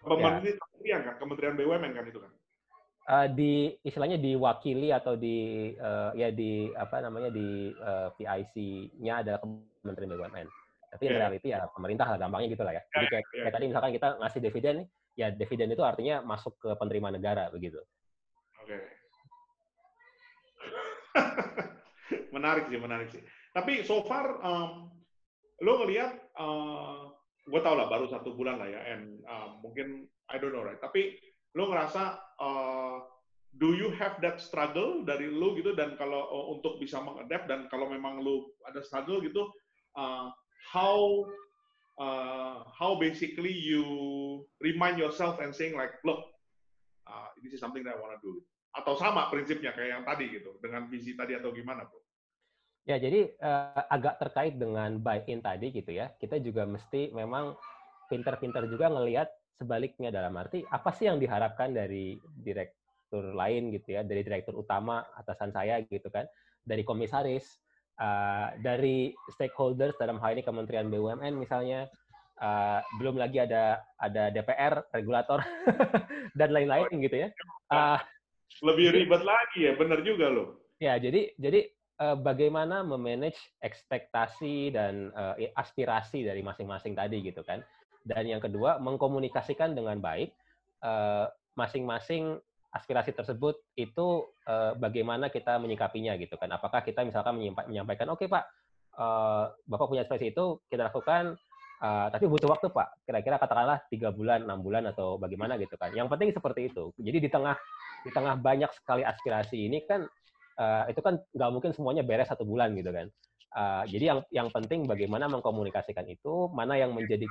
[0.00, 1.04] Pemerintah ya.
[1.04, 2.32] kan, Kementerian BUMN kan itu kan.
[3.08, 9.40] Uh, di istilahnya diwakili atau di uh, ya di apa namanya di uh, PIC-nya adalah
[9.44, 10.48] Kementerian BUMN.
[10.88, 11.12] Tapi yeah.
[11.12, 12.82] in reality ya pemerintah lah gampangnya gitu lah ya.
[12.88, 13.42] Jadi kayak, yeah.
[13.44, 17.50] kayak tadi misalkan kita ngasih dividen nih, ya dividen itu artinya masuk ke penerima negara
[17.50, 17.82] begitu.
[18.62, 18.70] Oke.
[18.70, 18.82] Okay.
[22.36, 23.22] menarik sih, menarik sih.
[23.50, 24.94] Tapi so far um,
[25.66, 27.10] lo ngelihat, uh,
[27.50, 30.78] gue tau lah baru satu bulan lah ya, and uh, mungkin I don't know right.
[30.78, 31.18] Tapi
[31.58, 32.02] lo ngerasa
[32.38, 33.02] uh,
[33.58, 37.66] do you have that struggle dari lo gitu dan kalau uh, untuk bisa mengadapt dan
[37.66, 39.50] kalau memang lo ada struggle gitu,
[39.98, 40.30] uh,
[40.70, 41.26] how
[41.98, 43.84] uh, how basically you
[44.62, 46.22] remind yourself and saying like, look,
[47.04, 48.32] uh, this is something that I want to do.
[48.72, 51.98] Atau sama prinsipnya kayak yang tadi gitu, dengan visi tadi atau gimana, bro?
[52.88, 56.08] Ya, jadi uh, agak terkait dengan buy-in tadi gitu ya.
[56.16, 57.52] Kita juga mesti memang
[58.08, 64.06] pinter-pinter juga ngelihat sebaliknya dalam arti apa sih yang diharapkan dari direktur lain gitu ya,
[64.06, 66.24] dari direktur utama atasan saya gitu kan,
[66.64, 67.60] dari komisaris,
[67.98, 71.90] uh, dari stakeholders dalam hal ini Kementerian BUMN misalnya
[72.40, 75.42] uh, belum lagi ada ada DPR, regulator
[76.38, 77.28] dan lain-lain gitu ya.
[77.68, 77.98] Uh,
[78.64, 80.58] Lebih ribet lagi ya, benar juga loh.
[80.78, 81.68] Ya, jadi jadi
[82.02, 87.62] uh, bagaimana memanage ekspektasi dan uh, aspirasi dari masing-masing tadi gitu kan.
[88.06, 90.32] Dan yang kedua, mengkomunikasikan dengan baik
[91.58, 92.38] masing-masing
[92.72, 96.52] aspirasi tersebut itu uh, bagaimana kita menyikapinya gitu kan.
[96.52, 98.44] Apakah kita misalkan menyampaikan, oke okay, Pak,
[99.00, 101.36] uh, Bapak punya aspirasi itu kita lakukan
[101.78, 105.94] Uh, tapi butuh waktu Pak, kira-kira katakanlah tiga bulan, enam bulan atau bagaimana gitu kan.
[105.94, 106.90] Yang penting seperti itu.
[106.98, 107.54] Jadi di tengah
[108.02, 110.02] di tengah banyak sekali aspirasi ini kan
[110.58, 113.06] uh, itu kan nggak mungkin semuanya beres satu bulan gitu kan.
[113.54, 117.30] Uh, jadi yang yang penting bagaimana mengkomunikasikan itu, mana yang menjadi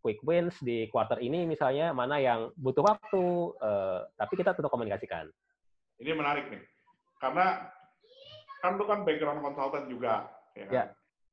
[0.00, 3.24] quick wins di quarter ini misalnya, mana yang butuh waktu,
[3.60, 5.28] uh, tapi kita tetap komunikasikan.
[6.00, 6.64] Ini menarik nih,
[7.20, 7.68] karena
[8.64, 10.66] kan itu kan background consultant juga, ya.
[10.68, 10.74] Kan?
[10.74, 10.88] Yeah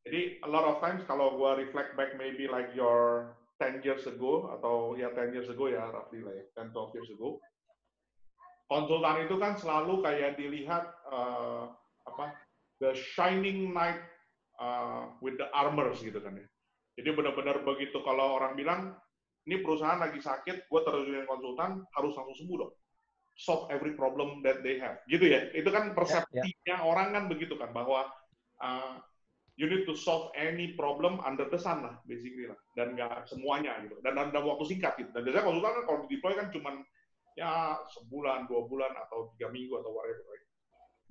[0.07, 4.55] jadi a lot of times kalau gue reflect back maybe like your 10 years ago
[4.55, 7.43] atau ya 10 years ago ya roughly lah ya 10 12 years ago
[8.71, 11.75] konsultan itu kan selalu kayak dilihat uh,
[12.07, 12.39] apa
[12.79, 13.99] the shining knight
[14.63, 16.47] uh, with the armors gitu kan ya.
[16.97, 18.97] Jadi benar-benar begitu kalau orang bilang
[19.47, 22.73] ini perusahaan lagi sakit, gue terjunin konsultan harus langsung sembuh dong.
[23.37, 24.99] Solve every problem that they have.
[25.05, 25.47] Gitu ya.
[25.53, 26.81] Itu kan persepsinya yeah, yeah.
[26.81, 28.09] orang kan begitu kan bahwa
[28.59, 28.97] uh,
[29.55, 32.57] you need to solve any problem under the sun lah, basically lah.
[32.73, 34.01] Dan nggak semuanya gitu.
[34.01, 35.13] Dan dalam waktu singkat gitu.
[35.13, 36.69] Dan biasanya konsultan kan kalau di deploy kan cuma
[37.37, 40.25] ya sebulan, dua bulan, atau tiga minggu, atau whatever.
[40.33, 40.45] Right?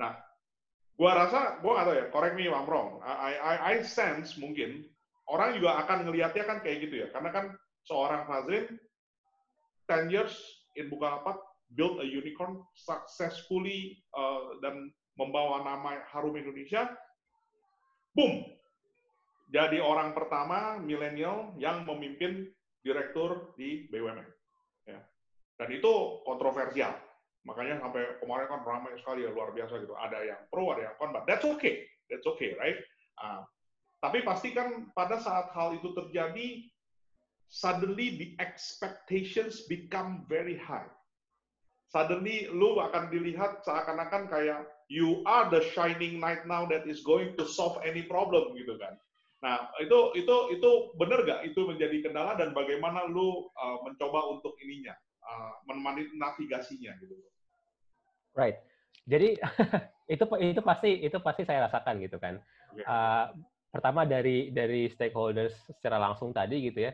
[0.03, 0.13] Nah,
[0.99, 2.99] gua rasa, gua nggak tahu ya, correct me if I'm wrong.
[3.07, 4.91] I, I, I sense mungkin
[5.31, 7.09] orang juga akan ngelihatnya kan kayak gitu ya.
[7.11, 7.45] Karena kan
[7.87, 8.67] seorang Fazrin,
[9.91, 10.35] 10 years
[10.79, 11.39] in Bukalapak,
[11.75, 16.87] build a unicorn successfully uh, dan membawa nama harum Indonesia,
[18.15, 18.57] boom,
[19.47, 22.51] jadi orang pertama milenial yang memimpin
[22.83, 24.27] direktur di BUMN.
[24.91, 24.99] Ya.
[25.55, 26.99] Dan itu kontroversial.
[27.47, 29.95] Makanya sampai kemarin kan ramai sekali ya, luar biasa gitu.
[29.95, 31.23] Ada yang pro, ada yang kontra.
[31.31, 31.87] That's okay.
[32.11, 32.79] That's okay, right?
[33.23, 33.47] Uh,
[34.07, 36.71] tapi pastikan pada saat hal itu terjadi,
[37.51, 40.87] suddenly the expectations become very high.
[41.91, 47.35] Suddenly lu akan dilihat seakan-akan kayak you are the shining knight now that is going
[47.35, 48.95] to solve any problem gitu kan.
[49.43, 54.55] Nah, itu itu itu benar gak itu menjadi kendala dan bagaimana lu uh, mencoba untuk
[54.63, 54.95] ininya
[55.27, 57.19] uh, menemani navigasinya gitu.
[58.39, 58.63] Right.
[59.03, 59.35] Jadi
[60.15, 62.39] itu itu pasti itu pasti saya rasakan gitu kan.
[62.71, 62.87] Okay.
[62.87, 63.35] Uh,
[63.71, 66.93] pertama dari dari stakeholders secara langsung tadi gitu ya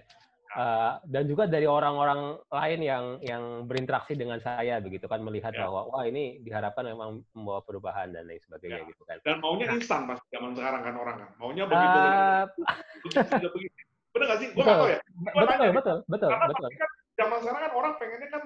[0.57, 5.69] uh, dan juga dari orang-orang lain yang yang berinteraksi dengan saya begitu kan melihat ya.
[5.69, 8.91] bahwa wah ini diharapkan memang membawa perubahan dan lain sebagainya ya.
[8.93, 9.17] gitu kan.
[9.25, 9.77] Dan maunya nah.
[9.79, 11.99] instan mas zaman sekarang kan orang kan maunya begitu.
[11.99, 12.45] Uh,
[13.57, 13.77] begitu.
[14.13, 14.49] Benar nggak sih?
[14.53, 14.99] Gue nggak tahu ya.
[15.01, 16.69] Gua betul, betul, betul, betul, Karena betul.
[16.69, 18.43] Kan, zaman sekarang kan orang pengennya kan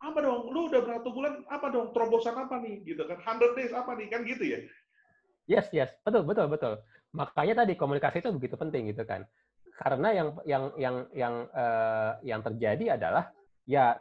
[0.00, 0.40] apa dong?
[0.50, 1.32] Lu udah berapa bulan?
[1.46, 1.86] Apa dong?
[1.94, 2.82] Terobosan apa nih?
[2.82, 3.18] Gitu kan?
[3.22, 4.06] 100 days apa nih?
[4.10, 4.60] Kan gitu ya?
[5.50, 6.78] Yes, yes, betul, betul, betul.
[7.10, 9.26] Makanya tadi komunikasi itu begitu penting gitu kan.
[9.74, 13.32] Karena yang yang yang yang uh, yang terjadi adalah
[13.64, 13.96] ya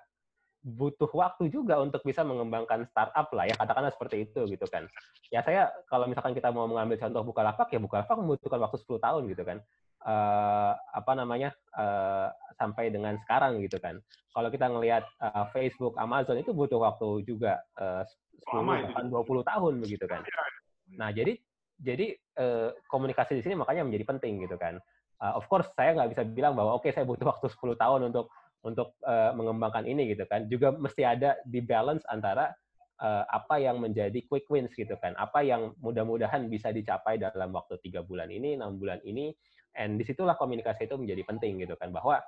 [0.59, 4.85] butuh waktu juga untuk bisa mengembangkan startup lah ya katakanlah seperti itu gitu kan.
[5.31, 9.23] Ya saya kalau misalkan kita mau mengambil contoh Bukalapak ya Bukalapak membutuhkan waktu 10 tahun
[9.31, 9.57] gitu kan.
[9.99, 14.03] Uh, apa namanya uh, sampai dengan sekarang gitu kan.
[14.35, 18.03] Kalau kita ngelihat uh, Facebook Amazon itu butuh waktu juga uh,
[18.51, 20.21] 10 bahkan 20 tahun begitu kan.
[20.23, 20.97] Iya, iya.
[20.99, 21.33] nah jadi
[21.79, 24.77] jadi uh, komunikasi di sini makanya menjadi penting gitu kan
[25.23, 28.01] uh, of course saya nggak bisa bilang bahwa oke okay, saya butuh waktu 10 tahun
[28.11, 28.27] untuk
[28.63, 30.47] untuk uh, mengembangkan ini gitu kan.
[30.51, 32.51] Juga mesti ada di balance antara
[32.99, 35.15] uh, apa yang menjadi quick wins gitu kan.
[35.15, 39.31] Apa yang mudah-mudahan bisa dicapai dalam waktu tiga bulan ini, enam bulan ini.
[39.77, 41.95] And di situlah komunikasi itu menjadi penting gitu kan.
[41.95, 42.19] Bahwa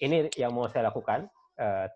[0.00, 1.28] ini yang mau saya lakukan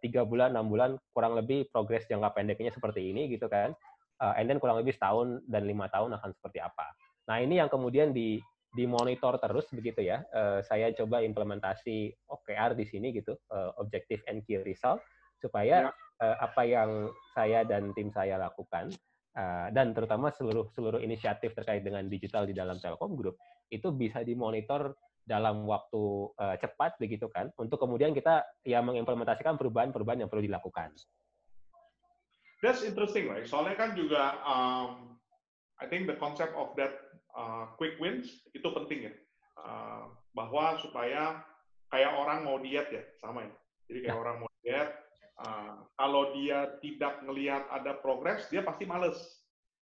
[0.05, 3.73] tiga uh, bulan, enam bulan, kurang lebih progres jangka pendeknya seperti ini gitu kan.
[4.19, 6.87] Uh, and then kurang lebih setahun dan lima tahun akan seperti apa.
[7.31, 8.43] Nah ini yang kemudian di
[8.75, 10.27] dimonitor terus begitu ya.
[10.35, 15.01] Uh, saya coba implementasi OKR di sini gitu, uh, Objective and Key Result,
[15.41, 15.93] supaya ya.
[16.21, 18.91] uh, apa yang saya dan tim saya lakukan
[19.39, 23.39] uh, dan terutama seluruh seluruh inisiatif terkait dengan digital di dalam Telkom Group
[23.71, 24.97] itu bisa dimonitor
[25.29, 30.97] dalam waktu uh, cepat begitu kan, untuk kemudian kita ya mengimplementasikan perubahan-perubahan yang perlu dilakukan.
[32.59, 33.47] That's interesting, right?
[33.47, 35.15] Soalnya kan juga um,
[35.79, 36.99] I think the concept of that
[37.39, 39.15] uh, quick wins itu penting ya.
[39.59, 41.43] Uh, bahwa supaya
[41.91, 43.53] kayak orang mau diet ya, sama ya.
[43.91, 44.23] Jadi kayak ya.
[44.23, 44.91] orang mau diet,
[45.43, 49.19] uh, kalau dia tidak melihat ada progres, dia pasti males.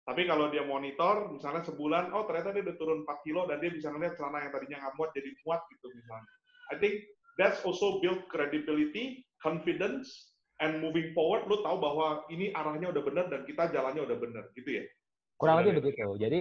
[0.04, 3.72] Tapi kalau dia monitor, misalnya sebulan, oh ternyata dia udah turun 4 kilo dan dia
[3.72, 6.32] bisa ngeliat celana yang tadinya nggak muat jadi muat gitu misalnya.
[6.70, 7.08] I think
[7.40, 13.26] that's also build credibility, confidence, and moving forward, lu tahu bahwa ini arahnya udah benar
[13.32, 14.84] dan kita jalannya udah benar, gitu ya?
[15.40, 16.14] Kurang lebih begitu.
[16.20, 16.40] Jadi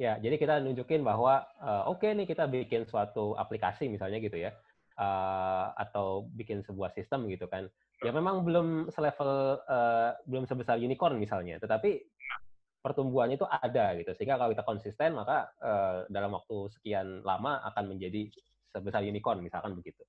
[0.00, 4.40] ya, jadi kita nunjukin bahwa uh, oke okay nih kita bikin suatu aplikasi misalnya gitu
[4.40, 4.56] ya,
[4.96, 7.68] uh, atau bikin sebuah sistem gitu kan.
[8.04, 12.04] Ya memang belum selevel, uh, belum sebesar unicorn misalnya, tetapi
[12.86, 17.90] pertumbuhannya itu ada gitu sehingga kalau kita konsisten maka uh, dalam waktu sekian lama akan
[17.90, 18.30] menjadi
[18.70, 20.06] sebesar unicorn misalkan begitu.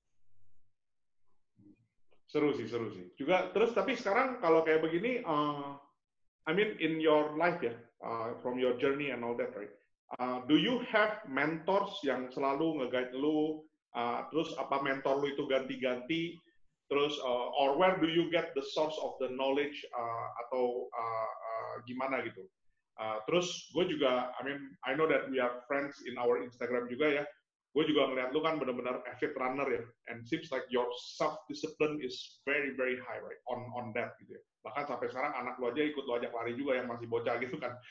[2.28, 3.08] Seru sih, seru sih.
[3.16, 5.80] Juga terus tapi sekarang kalau kayak begini, uh,
[6.44, 9.72] I mean in your life ya, uh, from your journey and all that, right?
[10.20, 13.64] Uh, do you have mentors yang selalu nge-guide lu?
[13.96, 16.36] Uh, terus apa mentor lu itu ganti-ganti?
[16.88, 21.32] Terus uh, or where do you get the source of the knowledge uh, atau uh,
[21.32, 22.48] uh, gimana gitu?
[22.98, 26.88] Uh, terus gue juga, I mean, I know that we are friends in our Instagram
[26.88, 27.24] juga ya.
[27.76, 32.02] Gue juga ngeliat lu kan benar-benar avid runner ya, and seems like your self discipline
[32.02, 34.42] is very very high right on on that gitu ya.
[34.66, 37.56] Bahkan sampai sekarang anak lu aja ikut lu ajak lari juga yang masih bocah gitu
[37.60, 37.74] kan.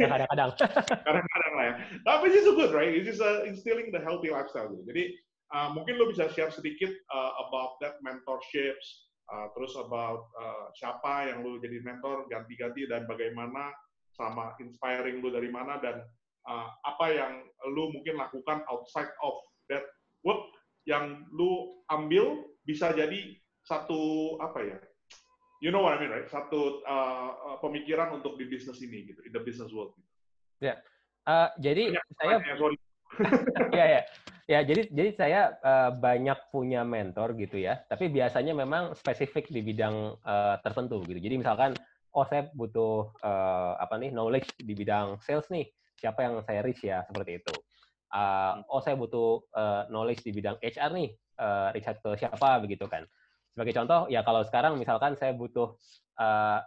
[0.00, 0.48] Ya, kadang-kadang.
[1.06, 1.74] Kadang-kadang lah ya.
[2.08, 2.88] Tapi itu good right?
[2.88, 4.80] It is uh, instilling the healthy lifestyle gitu.
[4.88, 5.04] Jadi
[5.52, 11.26] uh, mungkin lu bisa share sedikit uh, about that mentorships, Uh, terus about uh, siapa
[11.26, 13.74] yang lu jadi mentor ganti-ganti dan bagaimana
[14.14, 15.98] sama inspiring lu dari mana dan
[16.46, 17.32] uh, apa yang
[17.74, 19.36] lu mungkin lakukan outside of
[19.70, 19.84] that
[20.22, 20.46] work
[20.86, 23.34] yang lu ambil bisa jadi
[23.66, 24.78] satu apa ya
[25.60, 26.28] you know what I mean right?
[26.28, 29.94] Satu uh, pemikiran untuk di bisnis ini gitu in the business world
[30.60, 30.72] ya.
[30.72, 30.76] Yeah.
[31.26, 32.36] uh, jadi ya, saya
[33.78, 34.02] ya ya.
[34.46, 39.58] Ya, jadi jadi saya uh, banyak punya mentor gitu ya, tapi biasanya memang spesifik di
[39.58, 41.18] bidang uh, tertentu gitu.
[41.18, 41.74] Jadi misalkan,
[42.14, 46.84] oh saya butuh uh, apa nih knowledge di bidang sales nih, siapa yang saya reach
[46.84, 47.54] ya seperti itu.
[48.12, 51.10] Uh, oh saya butuh uh, knowledge di bidang HR nih,
[51.42, 53.02] uh, reach out ke siapa begitu kan.
[53.56, 55.74] Sebagai contoh, ya kalau sekarang misalkan saya butuh
[56.20, 56.60] uh,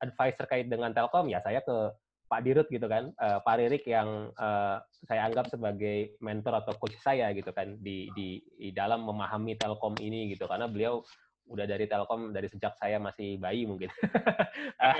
[0.00, 1.92] advice terkait dengan Telkom, ya saya ke
[2.30, 6.96] Pak Dirut gitu kan, uh, Pak Ririk yang uh, saya anggap sebagai mentor atau coach
[7.02, 11.04] saya gitu kan di, di di dalam memahami Telkom ini gitu karena beliau
[11.50, 13.90] udah dari Telkom dari sejak saya masih bayi mungkin.
[14.84, 14.96] uh,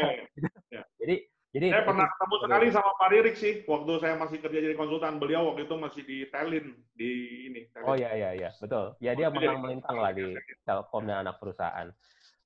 [0.74, 0.82] ya.
[0.98, 1.16] Jadi
[1.50, 5.18] jadi saya pernah ketemu sekali sama Pak Ririk sih waktu saya masih kerja jadi konsultan
[5.18, 7.10] beliau waktu itu masih di Telin di
[7.50, 7.60] ini.
[7.74, 7.86] Telin.
[7.90, 8.94] Oh iya iya iya betul.
[9.02, 10.30] Ya dia menang melintang lah di
[10.62, 11.90] Telkom dan anak perusahaan.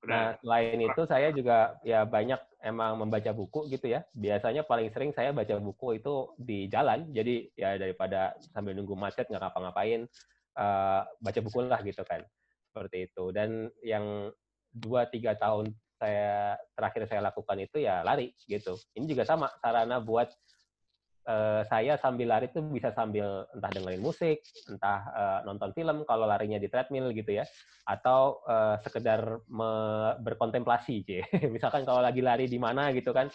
[0.04, 4.04] Nah, selain itu saya juga ya banyak emang membaca buku gitu ya.
[4.16, 7.08] Biasanya paling sering saya baca buku itu di jalan.
[7.12, 10.08] Jadi ya daripada sambil nunggu macet nggak ngapa-ngapain,
[10.56, 12.24] uh, baca buku lah gitu kan.
[12.72, 13.24] Seperti itu.
[13.32, 14.32] Dan yang
[14.72, 18.76] dua tiga tahun saya terakhir saya lakukan itu ya lari gitu.
[18.96, 20.28] Ini juga sama sarana buat
[21.28, 26.28] uh, saya sambil lari itu bisa sambil entah dengerin musik, entah uh, nonton film kalau
[26.28, 27.44] larinya di treadmill gitu ya,
[27.88, 29.40] atau uh, sekedar
[30.20, 31.10] berkontemplasi, c.
[31.48, 33.28] Misalkan kalau lagi lari di mana gitu kan,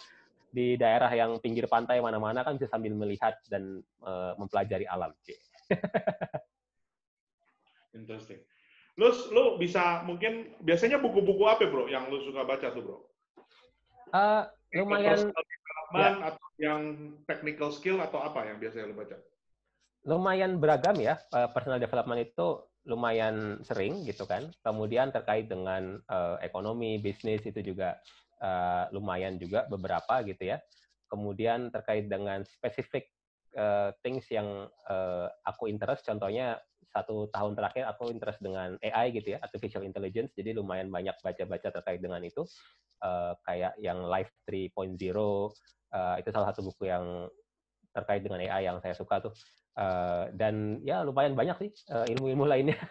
[0.50, 5.34] di daerah yang pinggir pantai mana-mana kan bisa sambil melihat dan uh, mempelajari alam, c.
[7.90, 8.49] Interesting.
[9.00, 12.98] Lu, lu bisa mungkin biasanya buku-buku apa bro yang lu suka baca tuh bro?
[14.12, 14.44] Uh,
[14.76, 15.32] lumayan
[15.96, 16.20] ya.
[16.20, 16.82] atau yang
[17.24, 19.16] technical skill atau apa yang biasanya lo baca?
[20.04, 21.16] Lumayan beragam ya.
[21.32, 24.52] Eh, personal development itu lumayan sering gitu kan.
[24.60, 27.96] Kemudian terkait dengan uh, ekonomi, bisnis itu juga
[28.44, 30.60] uh, lumayan juga beberapa gitu ya.
[31.08, 33.08] Kemudian terkait dengan spesifik
[33.56, 39.34] uh, things yang uh, aku interest, contohnya satu tahun terakhir aku interest dengan AI gitu
[39.34, 40.34] ya, artificial intelligence.
[40.34, 42.42] Jadi lumayan banyak baca-baca terkait dengan itu,
[43.02, 44.98] uh, kayak yang Life 3.0
[45.94, 47.30] uh, itu salah satu buku yang
[47.94, 49.34] terkait dengan AI yang saya suka tuh.
[49.78, 52.76] Uh, dan ya lumayan banyak sih uh, ilmu-ilmu lainnya.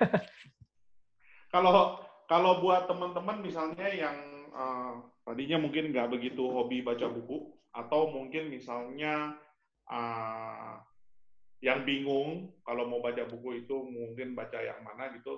[1.49, 1.97] Kalau
[2.29, 4.13] kalau buat teman-teman misalnya yang
[4.53, 9.33] uh, tadinya mungkin nggak begitu hobi baca buku atau mungkin misalnya
[9.89, 10.77] uh,
[11.59, 15.35] yang bingung kalau mau baca buku itu mungkin baca yang mana gitu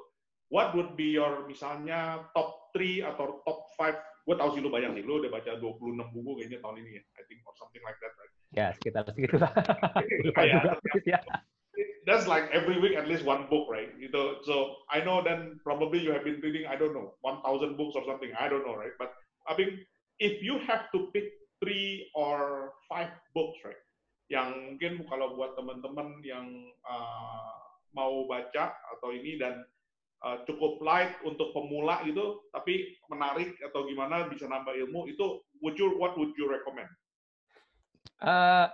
[0.54, 5.02] what would be your misalnya top 3 atau top 5 gue tau sih lu banyak
[5.02, 7.98] nih, lu udah baca 26 buku kayaknya tahun ini ya, I think or something like
[8.06, 8.34] that, right?
[8.54, 9.52] Ya, sekitar segitu lah.
[11.10, 11.20] ya.
[12.06, 13.90] That's like every week at least one book, right?
[13.98, 14.46] Gitu.
[14.46, 18.06] So I know then probably you have been reading, I don't know, 1,000 books or
[18.06, 18.94] something, I don't know, right?
[19.02, 19.14] But
[19.50, 19.82] I mean,
[20.22, 23.78] if you have to pick three or five books, right?
[24.32, 26.48] Yang mungkin kalau buat teman-teman yang
[26.88, 27.52] uh,
[27.92, 29.60] mau baca atau ini dan
[30.24, 35.76] uh, cukup light untuk pemula gitu, tapi menarik atau gimana bisa nambah ilmu itu would
[35.76, 36.88] you what would you recommend?
[38.24, 38.72] Uh,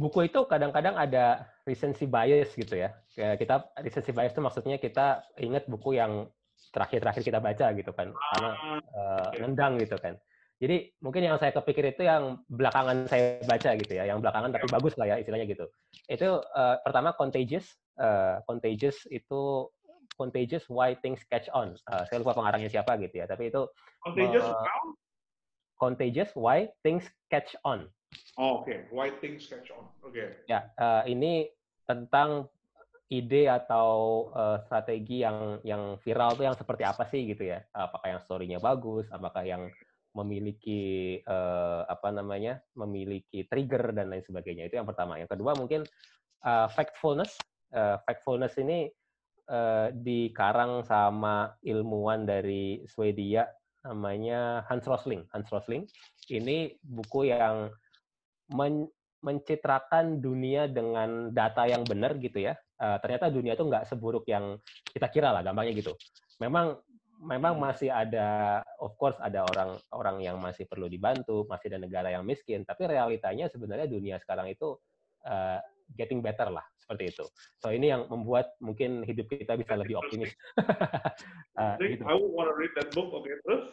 [0.00, 2.96] buku itu kadang-kadang ada recency bias gitu ya.
[3.12, 6.32] Kita recency bias itu maksudnya kita ingat buku yang
[6.72, 8.50] terakhir-terakhir kita baca gitu kan, karena
[8.96, 10.16] uh, nendang gitu kan.
[10.62, 14.66] Jadi mungkin yang saya kepikir itu yang belakangan saya baca gitu ya, yang belakangan tapi
[14.70, 15.66] bagus lah ya istilahnya gitu.
[16.06, 19.66] Itu uh, pertama contagious, uh, contagious itu
[20.14, 21.74] contagious why things catch on.
[21.90, 23.66] Uh, saya lupa pengarangnya siapa gitu ya, tapi itu
[24.06, 24.62] contagious uh,
[25.74, 27.90] contagious why things catch on.
[28.38, 28.70] Oh, oke.
[28.70, 28.86] Okay.
[28.94, 29.90] Why things catch on.
[30.06, 30.14] Oke.
[30.14, 30.26] Okay.
[30.46, 31.50] Ya, uh, ini
[31.82, 32.46] tentang
[33.10, 37.62] ide atau uh, strategi yang yang viral tuh yang seperti apa sih gitu ya?
[37.74, 39.10] Apakah yang story-nya bagus?
[39.10, 39.68] Apakah yang
[40.14, 42.62] memiliki uh, apa namanya?
[42.78, 44.70] memiliki trigger dan lain sebagainya.
[44.70, 45.18] Itu yang pertama.
[45.18, 45.82] Yang kedua mungkin
[46.46, 47.36] uh, factfulness.
[47.74, 48.86] Uh, factfulness ini
[49.50, 53.50] uh, dikarang sama ilmuwan dari Swedia
[53.84, 55.26] namanya Hans Rosling.
[55.34, 55.84] Hans Rosling
[56.32, 57.68] ini buku yang
[58.54, 58.88] men
[59.24, 62.54] mencitrakan dunia dengan data yang benar gitu ya.
[62.76, 64.60] Uh, ternyata dunia itu nggak seburuk yang
[64.92, 65.96] kita kira lah, gampangnya gitu.
[66.44, 66.76] Memang
[67.20, 67.62] memang hmm.
[67.62, 72.66] masih ada, of course ada orang-orang yang masih perlu dibantu, masih ada negara yang miskin,
[72.66, 74.74] tapi realitanya sebenarnya dunia sekarang itu
[75.26, 75.58] uh,
[75.94, 77.24] getting better lah, seperti itu.
[77.62, 80.34] So ini yang membuat mungkin hidup kita bisa lebih optimis.
[81.58, 82.02] uh, gitu.
[82.02, 83.64] I want to read that book, okay, terus?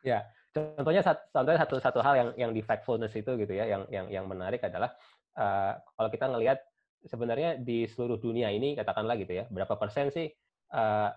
[0.00, 4.10] Ya, Contohnya contohnya satu satu hal yang yang di factfulness itu gitu ya, yang yang
[4.10, 4.90] yang menarik adalah
[5.38, 6.58] uh, kalau kita ngelihat
[7.06, 10.26] sebenarnya di seluruh dunia ini katakanlah gitu ya, berapa persen sih
[10.74, 11.14] uh,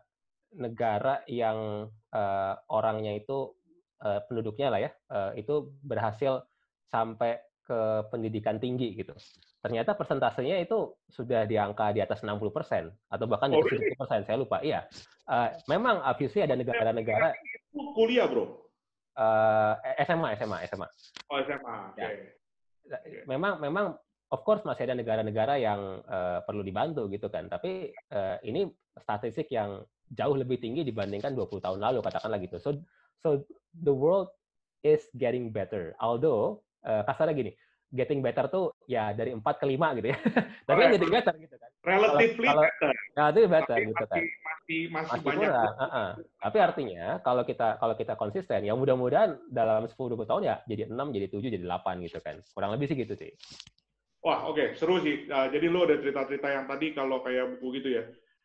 [0.55, 3.53] negara yang uh, orangnya itu
[4.01, 6.45] uh, penduduknya lah ya, uh, itu berhasil
[6.89, 7.79] sampai ke
[8.11, 9.15] pendidikan tinggi gitu.
[9.63, 14.01] Ternyata persentasenya itu sudah di angka di atas 60 persen atau bahkan di atas 70
[14.01, 14.59] persen, saya lupa.
[14.59, 14.83] Iya,
[15.31, 17.31] uh, memang obviously ada negara-negara
[17.95, 18.63] kuliah bro
[19.17, 19.73] uh,
[20.05, 20.87] SMA, SMA, SMA.
[21.29, 21.77] Oh SMA.
[21.97, 22.07] Ya.
[22.83, 23.23] Okay.
[23.29, 23.95] Memang, memang,
[24.33, 27.47] of course masih ada negara-negara yang uh, perlu dibantu gitu kan.
[27.47, 28.67] Tapi uh, ini
[28.99, 29.81] statistik yang
[30.11, 32.57] jauh lebih tinggi dibandingkan 20 tahun lalu katakanlah gitu.
[32.59, 32.69] So,
[33.23, 34.33] so the world
[34.83, 35.95] is getting better.
[36.03, 37.51] Although uh, kasarnya gini,
[37.93, 40.17] getting better tuh ya dari 4 ke 5 gitu ya.
[40.67, 41.69] Tapi oh, getting better gitu kan.
[41.83, 42.91] Relatively kalau, better.
[43.13, 44.17] Ya, itu better tapi gitu kan.
[44.23, 45.49] Masih, masih, masih banyak.
[45.51, 45.73] Kurang.
[45.75, 46.09] Uh -uh.
[46.39, 50.95] Tapi artinya kalau kita kalau kita konsisten, ya mudah-mudahan dalam 10-20 tahun ya jadi 6,
[50.95, 52.35] jadi 7, jadi 8 gitu kan.
[52.55, 53.31] Kurang lebih sih gitu sih.
[54.23, 54.67] Wah, oke, okay.
[54.79, 55.27] seru sih.
[55.27, 58.03] Uh, jadi lu ada cerita-cerita yang tadi kalau kayak buku gitu ya.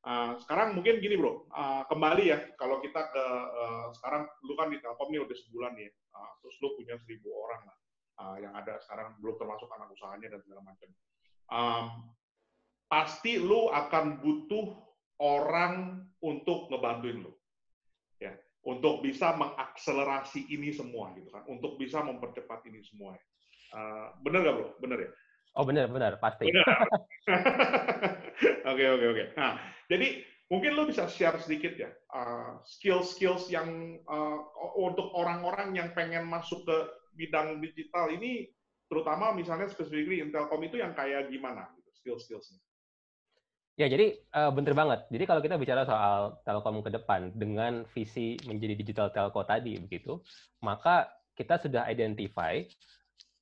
[0.08, 4.72] Uh, sekarang mungkin gini bro, uh, kembali ya kalau kita ke uh, sekarang lu kan
[4.72, 7.76] di Telkom nih udah sebulan ya, uh, terus lu punya seribu orang lah
[8.24, 10.88] uh, yang ada sekarang belum termasuk anak usahanya dan segala macam.
[11.52, 11.86] Um,
[12.88, 14.80] pasti lu akan butuh
[15.20, 17.32] orang untuk ngebantuin lu,
[18.16, 18.32] ya,
[18.64, 23.12] untuk bisa mengakselerasi ini semua gitu kan, untuk bisa mempercepat ini semua.
[23.12, 23.24] Ya.
[23.76, 24.68] Uh, bener gak bro?
[24.80, 25.10] Bener ya?
[25.52, 26.48] Oh bener bener pasti.
[28.68, 29.24] Oke oke oke.
[29.36, 29.56] Nah
[29.88, 34.38] jadi mungkin lu bisa share sedikit ya uh, skills-skills yang uh,
[34.76, 36.76] untuk orang-orang yang pengen masuk ke
[37.16, 38.48] bidang digital ini
[38.88, 42.60] terutama misalnya specifically Intelkom itu yang kayak gimana gitu skill-skillsnya?
[43.78, 45.06] Ya, jadi uh, bener banget.
[45.06, 50.18] Jadi kalau kita bicara soal Telkom ke depan dengan visi menjadi digital telco tadi begitu,
[50.66, 51.06] maka
[51.38, 52.58] kita sudah identify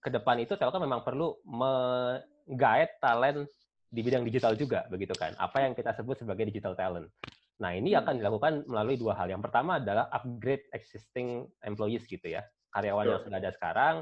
[0.05, 3.49] ke depan itu Telkom memang perlu menggait talent
[3.87, 5.35] di bidang digital juga begitu kan.
[5.39, 7.09] Apa yang kita sebut sebagai digital talent.
[7.57, 8.01] Nah, ini hmm.
[8.05, 9.33] akan dilakukan melalui dua hal.
[9.33, 12.45] Yang pertama adalah upgrade existing employees gitu ya
[12.77, 13.95] karyawan yang sudah ada sekarang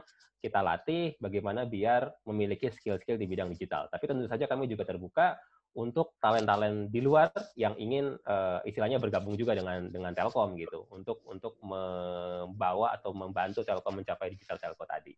[0.43, 3.89] kita latih bagaimana biar memiliki skill-skill di bidang digital.
[3.89, 5.39] Tapi tentu saja kami juga terbuka
[5.75, 11.25] untuk talent-talent di luar yang ingin uh, istilahnya bergabung juga dengan dengan Telkom gitu untuk
[11.25, 15.17] untuk membawa atau membantu Telkom mencapai digital telco tadi.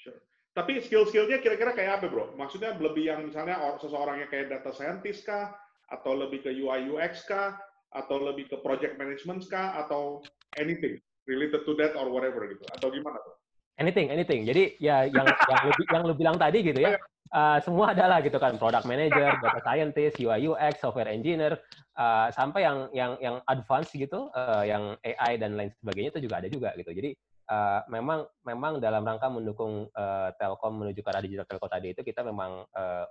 [0.00, 0.16] Sure.
[0.56, 2.32] Tapi skill-skillnya kira-kira kayak apa, bro?
[2.40, 5.52] Maksudnya lebih yang misalnya seseorang yang kayak data scientist kah,
[5.92, 7.60] atau lebih ke UI UX kah,
[7.92, 10.24] atau lebih ke project management kah, atau
[10.56, 10.96] anything?
[11.26, 13.34] related to that or whatever gitu atau gimana tuh?
[13.76, 14.48] Anything, anything.
[14.48, 16.96] Jadi ya yang yang lu, yang lu bilang tadi gitu ya,
[17.36, 21.60] uh, semua adalah gitu kan, product manager, data scientist, UI UX, software engineer,
[22.00, 26.40] uh, sampai yang yang yang advance gitu, uh, yang AI dan lain sebagainya itu juga
[26.40, 26.88] ada juga gitu.
[26.94, 27.10] Jadi
[27.50, 32.02] uh, memang memang dalam rangka mendukung uh, Telkom menuju ke arah digital telco tadi itu
[32.02, 33.04] kita memang uh,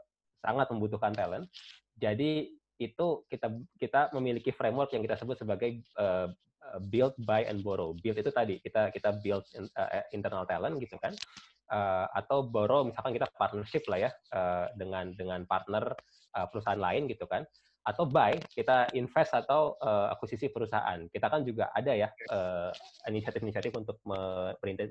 [0.44, 1.50] sangat membutuhkan talent.
[1.96, 3.48] Jadi itu kita
[3.80, 6.28] kita memiliki framework yang kita sebut sebagai uh,
[6.92, 7.96] build, buy, and borrow.
[7.96, 11.16] Build itu tadi kita kita build in, uh, internal talent gitu kan,
[11.72, 15.96] uh, atau borrow misalkan kita partnership lah ya uh, dengan dengan partner
[16.36, 17.48] uh, perusahaan lain gitu kan,
[17.86, 21.06] atau buy kita invest atau uh, akuisisi perusahaan.
[21.06, 22.10] Kita kan juga ada ya
[23.06, 24.02] inisiatif inisiatif-inisiatif untuk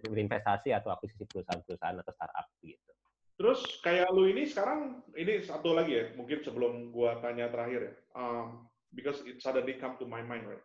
[0.06, 2.94] berinvestasi atau akuisisi perusahaan-perusahaan atau startup gitu.
[3.34, 7.94] Terus kayak lu ini sekarang ini satu lagi ya, mungkin sebelum gua tanya terakhir ya,
[8.14, 10.62] um, because it suddenly come to my mind, right?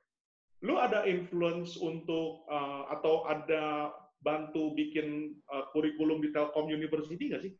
[0.61, 3.89] Lu ada influence untuk uh, atau ada
[4.21, 7.53] bantu bikin uh, kurikulum di Telkom University nggak sih?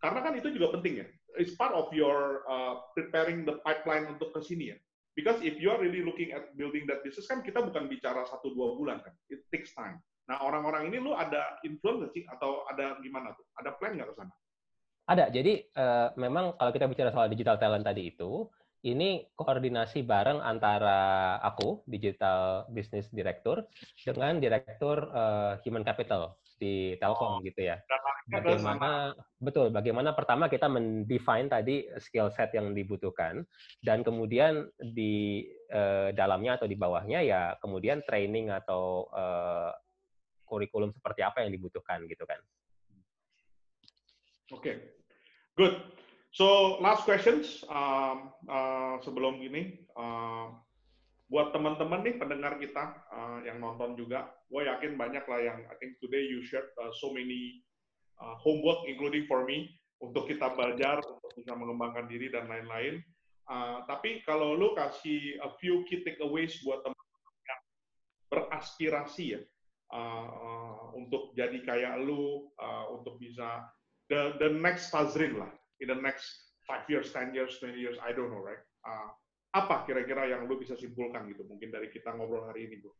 [0.00, 1.06] Karena kan itu juga penting ya.
[1.36, 4.78] It's part of your uh, preparing the pipeline untuk ke sini ya.
[5.16, 8.52] Because if you are really looking at building that business kan kita bukan bicara satu
[8.52, 9.96] dua bulan kan, it takes time.
[10.28, 13.46] Nah orang-orang ini lu ada influence sih atau ada gimana tuh?
[13.56, 14.34] Ada plan nggak ke sana?
[15.06, 15.24] Ada.
[15.30, 18.44] Jadi uh, memang kalau kita bicara soal digital talent tadi itu,
[18.84, 23.64] ini koordinasi bareng antara aku, Digital Business Director,
[24.04, 27.76] dengan Direktur uh, Human Capital di Telkom oh, gitu ya.
[28.26, 29.68] Bagaimana betul?
[29.70, 33.44] Bagaimana pertama kita mendefine tadi skill set yang dibutuhkan
[33.84, 39.70] dan kemudian di uh, dalamnya atau di bawahnya ya kemudian training atau uh,
[40.48, 42.40] kurikulum seperti apa yang dibutuhkan gitu kan.
[44.54, 44.76] Oke, okay.
[45.58, 45.74] good.
[46.36, 50.52] So last questions um, uh, sebelum ini, uh,
[51.32, 55.74] buat teman-teman nih pendengar kita uh, yang nonton juga, gue yakin banyak lah yang I
[55.80, 57.64] think today you shared uh, so many
[58.20, 63.00] uh, homework including for me untuk kita belajar untuk bisa mengembangkan diri dan lain-lain.
[63.48, 67.62] Uh, tapi kalau lu kasih a few key takeaways buat teman-teman yang
[68.28, 69.42] beraspirasi ya
[69.88, 73.64] uh, uh, untuk jadi kayak lu, uh, untuk bisa
[74.12, 75.48] the the next Fazrin lah
[75.80, 78.60] in the next five years, ten years, twenty years, I don't know, right?
[78.82, 79.10] Uh,
[79.56, 82.92] apa kira-kira yang lu bisa simpulkan gitu, mungkin dari kita ngobrol hari ini, Bu?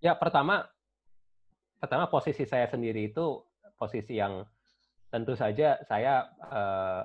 [0.00, 0.68] Ya, pertama,
[1.80, 3.40] pertama posisi saya sendiri itu
[3.80, 4.44] posisi yang
[5.08, 7.02] tentu saja saya uh,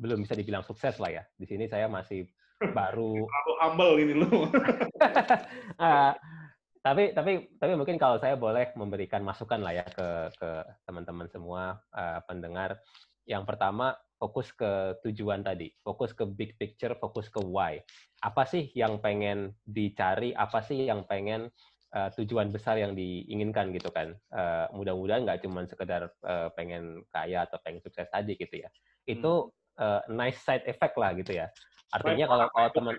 [0.00, 1.22] belum bisa dibilang sukses lah ya.
[1.36, 2.28] Di sini saya masih
[2.72, 3.24] baru.
[3.40, 4.28] Aku humble ini lu.
[4.48, 6.12] uh,
[6.86, 10.50] tapi tapi tapi mungkin kalau saya boleh memberikan masukan lah ya ke ke
[10.86, 12.78] teman-teman semua uh, pendengar
[13.26, 17.82] yang pertama fokus ke tujuan tadi, fokus ke big picture, fokus ke why.
[18.24, 20.32] Apa sih yang pengen dicari?
[20.32, 21.52] Apa sih yang pengen
[21.92, 24.16] uh, tujuan besar yang diinginkan gitu kan?
[24.32, 28.68] Uh, mudah-mudahan nggak cuma sekedar uh, pengen kaya atau pengen sukses tadi gitu ya.
[29.04, 31.52] Itu uh, nice side effect lah gitu ya.
[31.94, 32.94] Artinya kalau kalau teman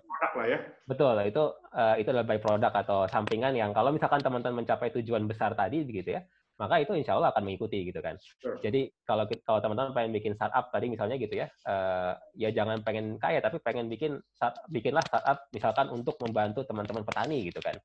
[0.47, 0.59] ya.
[0.87, 1.43] betul itu
[1.75, 5.83] uh, itu adalah by product atau sampingan yang kalau misalkan teman-teman mencapai tujuan besar tadi
[5.83, 6.21] begitu ya,
[6.57, 8.17] maka itu insya Allah akan mengikuti gitu kan.
[8.41, 8.57] Sure.
[8.59, 13.21] Jadi kalau kalau teman-teman pengen bikin startup tadi misalnya gitu ya, uh, ya jangan pengen
[13.21, 17.77] kaya tapi pengen bikin start, bikinlah startup misalkan untuk membantu teman-teman petani gitu kan.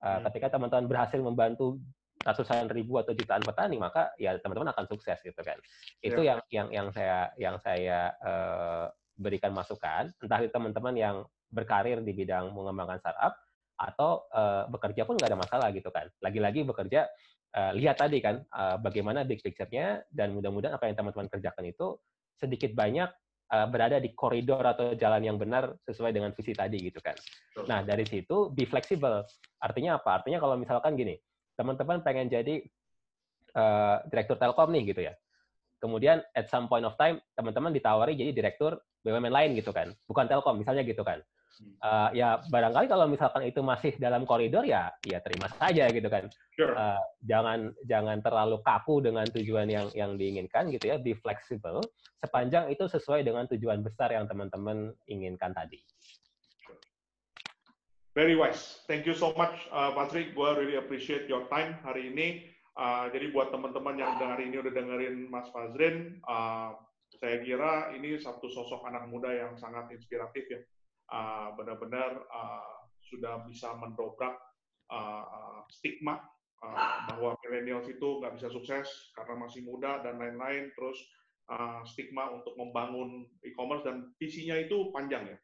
[0.00, 0.30] Uh, hmm.
[0.30, 1.82] Ketika teman-teman berhasil membantu
[2.20, 5.58] ratusan ribu atau jutaan petani maka ya teman-teman akan sukses gitu kan.
[5.98, 6.38] Itu yeah.
[6.38, 8.86] yang yang yang saya yang saya uh,
[9.18, 11.16] berikan masukan entah itu teman-teman yang
[11.50, 13.34] berkarir di bidang mengembangkan startup
[13.80, 16.06] atau uh, bekerja pun nggak ada masalah gitu kan.
[16.20, 17.08] Lagi-lagi bekerja
[17.56, 21.98] uh, lihat tadi kan uh, bagaimana big picture-nya dan mudah-mudahan apa yang teman-teman kerjakan itu
[22.38, 23.10] sedikit banyak
[23.52, 27.16] uh, berada di koridor atau jalan yang benar sesuai dengan visi tadi gitu kan.
[27.66, 29.26] Nah dari situ be flexible.
[29.60, 30.22] Artinya apa?
[30.22, 31.18] Artinya kalau misalkan gini,
[31.58, 32.64] teman-teman pengen jadi
[33.58, 35.14] uh, direktur Telkom nih gitu ya.
[35.80, 40.28] Kemudian at some point of time teman-teman ditawari jadi direktur BUMN lain gitu kan, bukan
[40.28, 41.20] Telkom misalnya gitu kan
[41.80, 46.28] uh, ya barangkali kalau misalkan itu masih dalam koridor ya ya terima saja gitu kan.
[46.54, 46.76] Sure.
[46.76, 51.80] uh, jangan jangan terlalu kaku dengan tujuan yang yang diinginkan gitu ya be flexible.
[52.20, 55.80] Sepanjang itu sesuai dengan tujuan besar yang teman-teman inginkan tadi.
[58.12, 58.84] Very wise.
[58.90, 62.44] Thank you so much uh, Patrick gue really appreciate your time hari ini.
[62.76, 66.78] Uh, jadi buat teman-teman yang hari ini udah dengerin Mas Fazrin uh,
[67.18, 70.60] saya kira ini satu sosok anak muda yang sangat inspiratif ya
[71.10, 74.38] uh, benar-benar uh, sudah bisa mendobrak
[74.90, 76.22] uh, stigma
[76.62, 78.86] uh, bahwa milenials itu nggak bisa sukses
[79.18, 80.70] karena masih muda dan lain-lain.
[80.78, 80.98] Terus
[81.50, 85.38] uh, stigma untuk membangun e-commerce dan visinya itu panjang ya.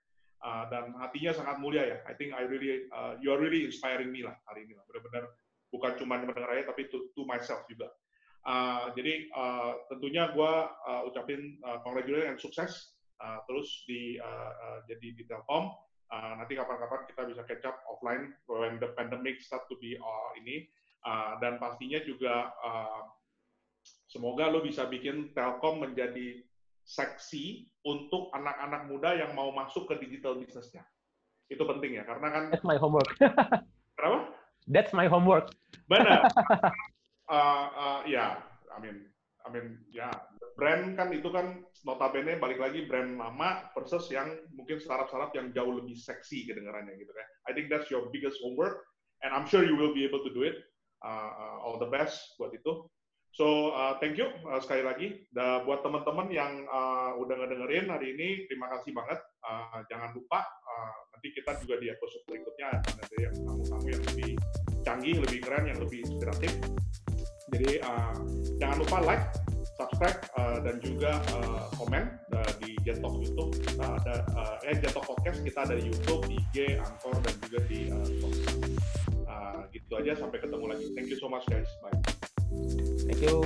[0.46, 1.98] Uh, dan hatinya sangat mulia ya.
[2.06, 4.84] I think I really, uh, you are really inspiring me lah hari ini lah.
[4.86, 5.24] Benar-benar
[5.72, 7.90] bukan cuma mendengar aja, tapi to, to myself juga.
[8.46, 10.52] Uh, jadi uh, tentunya gue
[10.86, 15.72] uh, ucapin uh, congratulations dan sukses uh, terus di uh, uh, jadi di Telkom.
[16.06, 20.30] Uh, nanti kapan-kapan kita bisa catch up offline when the pandemic start to be uh,
[20.38, 20.70] ini
[21.02, 23.10] uh, dan pastinya juga uh,
[24.06, 26.46] semoga lo bisa bikin Telkom menjadi
[26.86, 30.86] seksi untuk anak-anak muda yang mau masuk ke digital bisnisnya.
[31.50, 32.44] Itu penting ya, karena kan.
[32.54, 33.10] That's my homework.
[33.98, 34.30] Kenapa?
[34.70, 35.50] That's my homework.
[35.90, 36.26] Benar.
[37.30, 38.30] uh, uh, ya, yeah,
[38.70, 39.10] I mean,
[39.42, 40.10] I mean, ya,
[40.56, 45.76] brand kan itu kan notabene balik lagi brand lama versus yang mungkin startup-startup yang jauh
[45.76, 47.28] lebih seksi kedengarannya gitu kan.
[47.46, 48.82] I think that's your biggest homework
[49.20, 50.56] and I'm sure you will be able to do it.
[51.04, 52.88] Uh, uh, all the best buat itu.
[53.36, 55.28] So uh, thank you uh, sekali lagi.
[55.28, 59.20] Da, buat teman-teman yang uh, udah ngedengerin hari ini, terima kasih banget.
[59.44, 64.02] Uh, jangan lupa uh, nanti kita juga di episode berikutnya akan ada yang tamu-tamu yang
[64.08, 64.30] lebih
[64.88, 66.52] canggih, lebih keren, yang lebih inspiratif.
[67.52, 68.16] Jadi uh,
[68.56, 69.24] jangan lupa like,
[69.76, 73.52] subscribe uh, dan juga uh, komen uh, di Jetok YouTube.
[73.60, 77.58] Kita ada uh, eh Jetok Podcast kita ada di YouTube, di IG, Anchor dan juga
[77.68, 78.02] di uh.
[79.28, 80.86] Uh, gitu aja sampai ketemu lagi.
[80.96, 81.68] Thank you so much guys.
[81.84, 81.92] Bye.
[83.06, 83.44] Thank you.